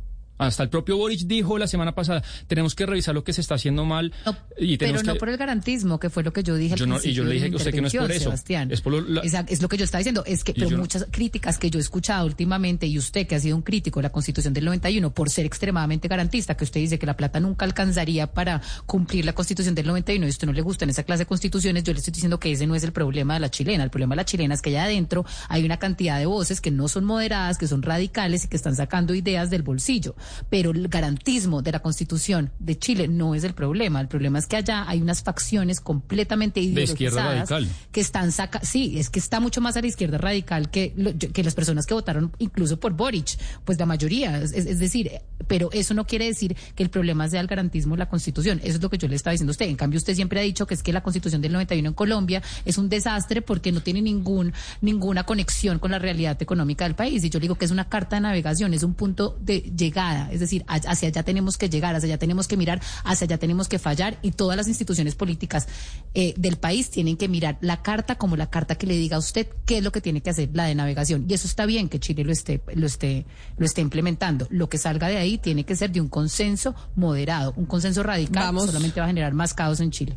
Hasta 0.46 0.62
el 0.62 0.68
propio 0.70 0.96
Boric 0.96 1.20
dijo 1.20 1.58
la 1.58 1.66
semana 1.66 1.94
pasada, 1.94 2.22
tenemos 2.46 2.74
que 2.74 2.86
revisar 2.86 3.14
lo 3.14 3.22
que 3.24 3.32
se 3.32 3.40
está 3.42 3.54
haciendo 3.56 3.84
mal. 3.84 4.12
No, 4.24 4.36
y 4.58 4.76
pero 4.78 5.02
no 5.02 5.12
que... 5.12 5.18
por 5.18 5.28
el 5.28 5.36
garantismo, 5.36 6.00
que 6.00 6.08
fue 6.10 6.22
lo 6.22 6.32
que 6.32 6.42
yo 6.42 6.56
dije 6.56 6.72
al 6.74 6.78
Yo 6.80 6.86
no- 6.86 6.98
y 7.02 7.12
yo 7.12 7.24
le 7.24 7.34
dije 7.34 7.46
a 7.52 7.56
usted 7.56 7.70
que 7.72 7.80
no 7.82 7.88
es 7.88 7.94
por 7.94 8.10
eso. 8.10 8.24
Sebastián. 8.24 8.70
Es 8.72 8.80
por 8.80 8.92
lo- 8.94 9.00
la- 9.02 9.20
Exacto, 9.20 9.52
es 9.52 9.60
lo 9.62 9.68
que 9.68 9.76
yo 9.76 9.84
estaba 9.84 10.00
diciendo, 10.00 10.22
es 10.26 10.42
que 10.42 10.54
pero 10.54 10.70
yo 10.70 10.78
muchas 10.78 11.06
críticas 11.10 11.58
que 11.58 11.70
yo 11.70 11.78
he 11.78 11.82
escuchado 11.82 12.26
últimamente 12.26 12.86
y 12.86 12.96
usted 12.98 13.26
que 13.26 13.34
ha 13.34 13.40
sido 13.40 13.54
un 13.56 13.62
crítico 13.62 14.00
de 14.00 14.04
la 14.04 14.12
Constitución 14.12 14.54
del 14.54 14.64
91 14.64 15.12
por 15.12 15.28
ser 15.30 15.44
extremadamente 15.46 16.08
garantista, 16.08 16.56
que 16.56 16.64
usted 16.64 16.80
dice 16.80 16.98
que 16.98 17.06
la 17.06 17.16
plata 17.16 17.38
nunca 17.38 17.64
alcanzaría 17.66 18.26
para 18.32 18.62
cumplir 18.86 19.24
la 19.26 19.34
Constitución 19.34 19.74
del 19.74 19.86
91 19.86 20.24
y 20.24 20.28
a 20.28 20.30
usted 20.30 20.46
no 20.46 20.52
le 20.54 20.62
gustan 20.62 20.88
esa 20.90 21.02
clase 21.02 21.20
de 21.24 21.26
constituciones, 21.26 21.84
yo 21.84 21.92
le 21.92 21.98
estoy 21.98 22.12
diciendo 22.12 22.40
que 22.40 22.50
ese 22.52 22.66
no 22.66 22.74
es 22.74 22.82
el 22.84 22.92
problema 22.92 23.34
de 23.34 23.40
la 23.40 23.50
chilena, 23.50 23.84
el 23.84 23.90
problema 23.90 24.14
de 24.14 24.16
la 24.16 24.24
chilena 24.24 24.54
es 24.54 24.62
que 24.62 24.70
allá 24.70 24.84
adentro 24.84 25.26
hay 25.48 25.64
una 25.66 25.78
cantidad 25.78 26.18
de 26.18 26.24
voces 26.26 26.60
que 26.62 26.70
no 26.70 26.88
son 26.88 27.04
moderadas, 27.04 27.58
que 27.58 27.66
son 27.68 27.82
radicales 27.82 28.44
y 28.44 28.48
que 28.48 28.56
están 28.56 28.74
sacando 28.74 29.14
ideas 29.14 29.50
del 29.50 29.62
bolsillo. 29.62 30.14
Pero 30.48 30.70
el 30.70 30.88
garantismo 30.88 31.62
de 31.62 31.72
la 31.72 31.80
constitución 31.80 32.50
de 32.58 32.78
Chile 32.78 33.08
no 33.08 33.34
es 33.34 33.44
el 33.44 33.54
problema. 33.54 34.00
El 34.00 34.08
problema 34.08 34.38
es 34.38 34.46
que 34.46 34.56
allá 34.56 34.84
hay 34.88 35.00
unas 35.00 35.22
facciones 35.22 35.80
completamente 35.80 36.60
ideologizadas 36.60 37.50
que 37.92 38.00
están 38.00 38.32
saca 38.32 38.60
sí, 38.62 38.98
es 38.98 39.10
que 39.10 39.18
está 39.18 39.40
mucho 39.40 39.60
más 39.60 39.76
a 39.76 39.80
la 39.80 39.86
izquierda 39.86 40.18
radical 40.18 40.70
que, 40.70 40.92
que 41.32 41.44
las 41.44 41.54
personas 41.54 41.86
que 41.86 41.94
votaron 41.94 42.32
incluso 42.38 42.78
por 42.78 42.92
Boric, 42.92 43.38
pues 43.64 43.78
la 43.78 43.86
mayoría, 43.86 44.38
es, 44.38 44.52
es 44.52 44.78
decir, 44.78 45.10
pero 45.46 45.70
eso 45.72 45.94
no 45.94 46.06
quiere 46.06 46.26
decir 46.26 46.56
que 46.74 46.82
el 46.82 46.90
problema 46.90 47.28
sea 47.28 47.40
el 47.40 47.46
garantismo 47.46 47.94
de 47.94 48.00
la 48.00 48.08
constitución. 48.08 48.60
Eso 48.62 48.76
es 48.76 48.82
lo 48.82 48.90
que 48.90 48.98
yo 48.98 49.08
le 49.08 49.16
estaba 49.16 49.32
diciendo 49.32 49.50
a 49.50 49.52
usted. 49.52 49.66
En 49.66 49.76
cambio, 49.76 49.98
usted 49.98 50.14
siempre 50.14 50.40
ha 50.40 50.42
dicho 50.42 50.66
que 50.66 50.74
es 50.74 50.82
que 50.82 50.92
la 50.92 51.02
constitución 51.02 51.40
del 51.40 51.52
91 51.52 51.88
en 51.88 51.94
Colombia 51.94 52.42
es 52.64 52.78
un 52.78 52.88
desastre 52.88 53.42
porque 53.42 53.72
no 53.72 53.80
tiene 53.80 54.02
ningún, 54.02 54.52
ninguna 54.80 55.24
conexión 55.24 55.78
con 55.78 55.90
la 55.90 55.98
realidad 55.98 56.40
económica 56.40 56.84
del 56.84 56.94
país. 56.94 57.24
Y 57.24 57.30
yo 57.30 57.40
digo 57.40 57.54
que 57.54 57.64
es 57.64 57.70
una 57.70 57.88
carta 57.88 58.16
de 58.16 58.22
navegación, 58.22 58.74
es 58.74 58.82
un 58.82 58.94
punto 58.94 59.36
de 59.40 59.60
llegada. 59.60 60.19
Es 60.30 60.40
decir, 60.40 60.64
hacia 60.66 61.08
allá 61.08 61.22
tenemos 61.22 61.56
que 61.56 61.68
llegar, 61.68 61.94
hacia 61.94 62.08
allá 62.08 62.18
tenemos 62.18 62.48
que 62.48 62.56
mirar, 62.56 62.80
hacia 63.04 63.24
allá 63.24 63.38
tenemos 63.38 63.68
que 63.68 63.78
fallar 63.78 64.18
y 64.22 64.32
todas 64.32 64.56
las 64.56 64.68
instituciones 64.68 65.14
políticas 65.14 65.66
eh, 66.14 66.34
del 66.36 66.56
país 66.56 66.90
tienen 66.90 67.16
que 67.16 67.28
mirar 67.28 67.58
la 67.60 67.82
carta 67.82 68.16
como 68.16 68.36
la 68.36 68.50
carta 68.50 68.74
que 68.74 68.86
le 68.86 68.94
diga 68.94 69.16
a 69.16 69.20
usted 69.20 69.46
qué 69.66 69.78
es 69.78 69.84
lo 69.84 69.92
que 69.92 70.00
tiene 70.00 70.20
que 70.20 70.30
hacer 70.30 70.50
la 70.52 70.64
de 70.64 70.74
navegación. 70.74 71.26
Y 71.28 71.34
eso 71.34 71.46
está 71.46 71.66
bien 71.66 71.88
que 71.88 72.00
Chile 72.00 72.24
lo 72.24 72.32
esté, 72.32 72.60
lo 72.74 72.86
esté, 72.86 73.26
lo 73.56 73.66
esté 73.66 73.80
implementando. 73.80 74.46
Lo 74.50 74.68
que 74.68 74.78
salga 74.78 75.08
de 75.08 75.16
ahí 75.16 75.38
tiene 75.38 75.64
que 75.64 75.76
ser 75.76 75.90
de 75.92 76.00
un 76.00 76.08
consenso 76.08 76.74
moderado, 76.96 77.52
un 77.56 77.66
consenso 77.66 78.02
radical 78.02 78.58
solamente 78.58 79.00
va 79.00 79.06
a 79.06 79.08
generar 79.08 79.32
más 79.34 79.54
caos 79.54 79.80
en 79.80 79.90
Chile. 79.90 80.16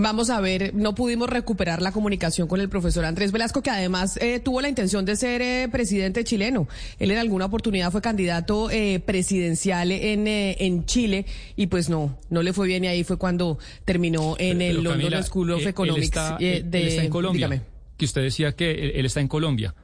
Vamos 0.00 0.30
a 0.30 0.40
ver, 0.40 0.74
no 0.76 0.94
pudimos 0.94 1.28
recuperar 1.28 1.82
la 1.82 1.90
comunicación 1.90 2.46
con 2.46 2.60
el 2.60 2.68
profesor 2.68 3.04
Andrés 3.04 3.32
Velasco, 3.32 3.62
que 3.62 3.70
además 3.70 4.16
eh, 4.18 4.38
tuvo 4.38 4.60
la 4.60 4.68
intención 4.68 5.04
de 5.04 5.16
ser 5.16 5.42
eh, 5.42 5.68
presidente 5.72 6.22
chileno. 6.22 6.68
Él 7.00 7.10
en 7.10 7.18
alguna 7.18 7.46
oportunidad 7.46 7.90
fue 7.90 8.00
candidato 8.00 8.70
eh, 8.70 9.02
presidencial 9.04 9.90
en, 9.90 10.28
en 10.28 10.86
Chile 10.86 11.26
y 11.56 11.66
pues 11.66 11.88
no, 11.88 12.16
no 12.30 12.44
le 12.44 12.52
fue 12.52 12.68
bien 12.68 12.84
y 12.84 12.86
ahí 12.86 13.02
fue 13.02 13.16
cuando 13.16 13.58
terminó 13.84 14.36
en 14.38 14.62
el 14.62 14.84
London 14.84 15.20
School 15.24 15.50
of 15.50 15.66
Economics 15.66 16.14
de 16.38 16.98
en 17.02 17.10
Colombia. 17.10 17.60
Que 17.96 18.04
usted 18.04 18.22
decía 18.22 18.52
que 18.52 18.92
él, 18.94 19.04
está 19.04 19.20
en 19.20 19.26
Colombia. 19.26 19.74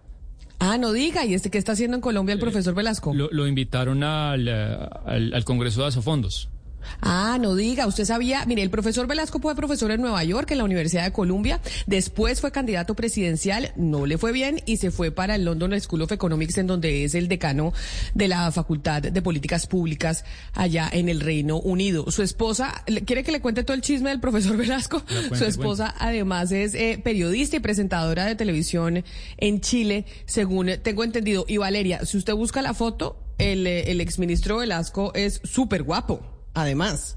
Ah, 0.61 0.79
no 0.79 0.93
diga, 0.93 1.25
¿y 1.25 1.35
este 1.35 1.51
qué 1.51 1.59
está 1.59 1.73
haciendo 1.73 1.97
en 1.97 2.01
Colombia 2.01 2.35
el 2.35 2.39
profesor 2.39 2.73
Velasco? 2.73 3.13
Lo, 3.13 3.49
invitaron 3.49 4.05
al, 4.05 4.47
al, 4.49 5.35
al 5.35 5.45
Congreso 5.45 5.83
de 5.83 5.89
Asofondos. 5.89 6.51
Ah, 7.01 7.39
no 7.41 7.55
diga, 7.55 7.87
usted 7.87 8.05
sabía, 8.05 8.45
mire, 8.47 8.63
el 8.63 8.71
profesor 8.71 9.07
Velasco 9.07 9.41
fue 9.41 9.55
profesor 9.55 9.91
en 9.91 10.01
Nueva 10.01 10.23
York, 10.25 10.51
en 10.51 10.59
la 10.59 10.65
Universidad 10.65 11.05
de 11.05 11.13
Columbia, 11.13 11.61
después 11.87 12.41
fue 12.41 12.53
candidato 12.53 12.95
presidencial, 12.95 13.73
no 13.77 14.07
le 14.07 14.19
fue 14.19 14.33
bien 14.33 14.61
y 14.67 14.77
se 14.79 14.91
fue 14.91 15.11
para 15.11 15.35
el 15.35 15.45
London 15.45 15.79
School 15.81 16.03
of 16.03 16.13
Economics, 16.13 16.59
en 16.59 16.67
donde 16.67 17.05
es 17.05 17.15
el 17.15 17.29
decano 17.29 17.73
de 18.15 18.29
la 18.29 18.51
Facultad 18.53 19.03
de 19.03 19.23
Políticas 19.23 19.67
Públicas 19.67 20.25
allá 20.53 20.89
en 20.93 21.09
el 21.09 21.21
Reino 21.21 21.59
Unido. 21.59 22.11
Su 22.11 22.23
esposa, 22.23 22.85
¿quiere 23.07 23.25
que 23.25 23.33
le 23.33 23.41
cuente 23.41 23.65
todo 23.65 23.75
el 23.75 23.83
chisme 23.83 24.11
del 24.11 24.21
profesor 24.21 24.57
Velasco? 24.59 25.03
Su 25.33 25.45
esposa 25.45 25.95
además 25.99 26.53
es 26.53 26.75
eh, 26.75 27.01
periodista 27.03 27.57
y 27.57 27.61
presentadora 27.61 28.27
de 28.27 28.35
televisión 28.35 29.05
en 29.37 29.61
Chile, 29.61 30.07
según 30.27 30.71
tengo 30.83 31.05
entendido. 31.05 31.45
Y 31.49 31.57
Valeria, 31.57 32.05
si 32.05 32.19
usted 32.19 32.35
busca 32.35 32.63
la 32.63 32.75
foto, 32.75 33.19
el, 33.39 33.67
eh, 33.67 33.91
el 33.91 34.01
exministro 34.01 34.59
Velasco 34.59 35.13
es 35.15 35.41
súper 35.45 35.83
guapo. 35.83 36.34
Además. 36.55 37.17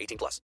18 0.01 0.17
plus. 0.17 0.39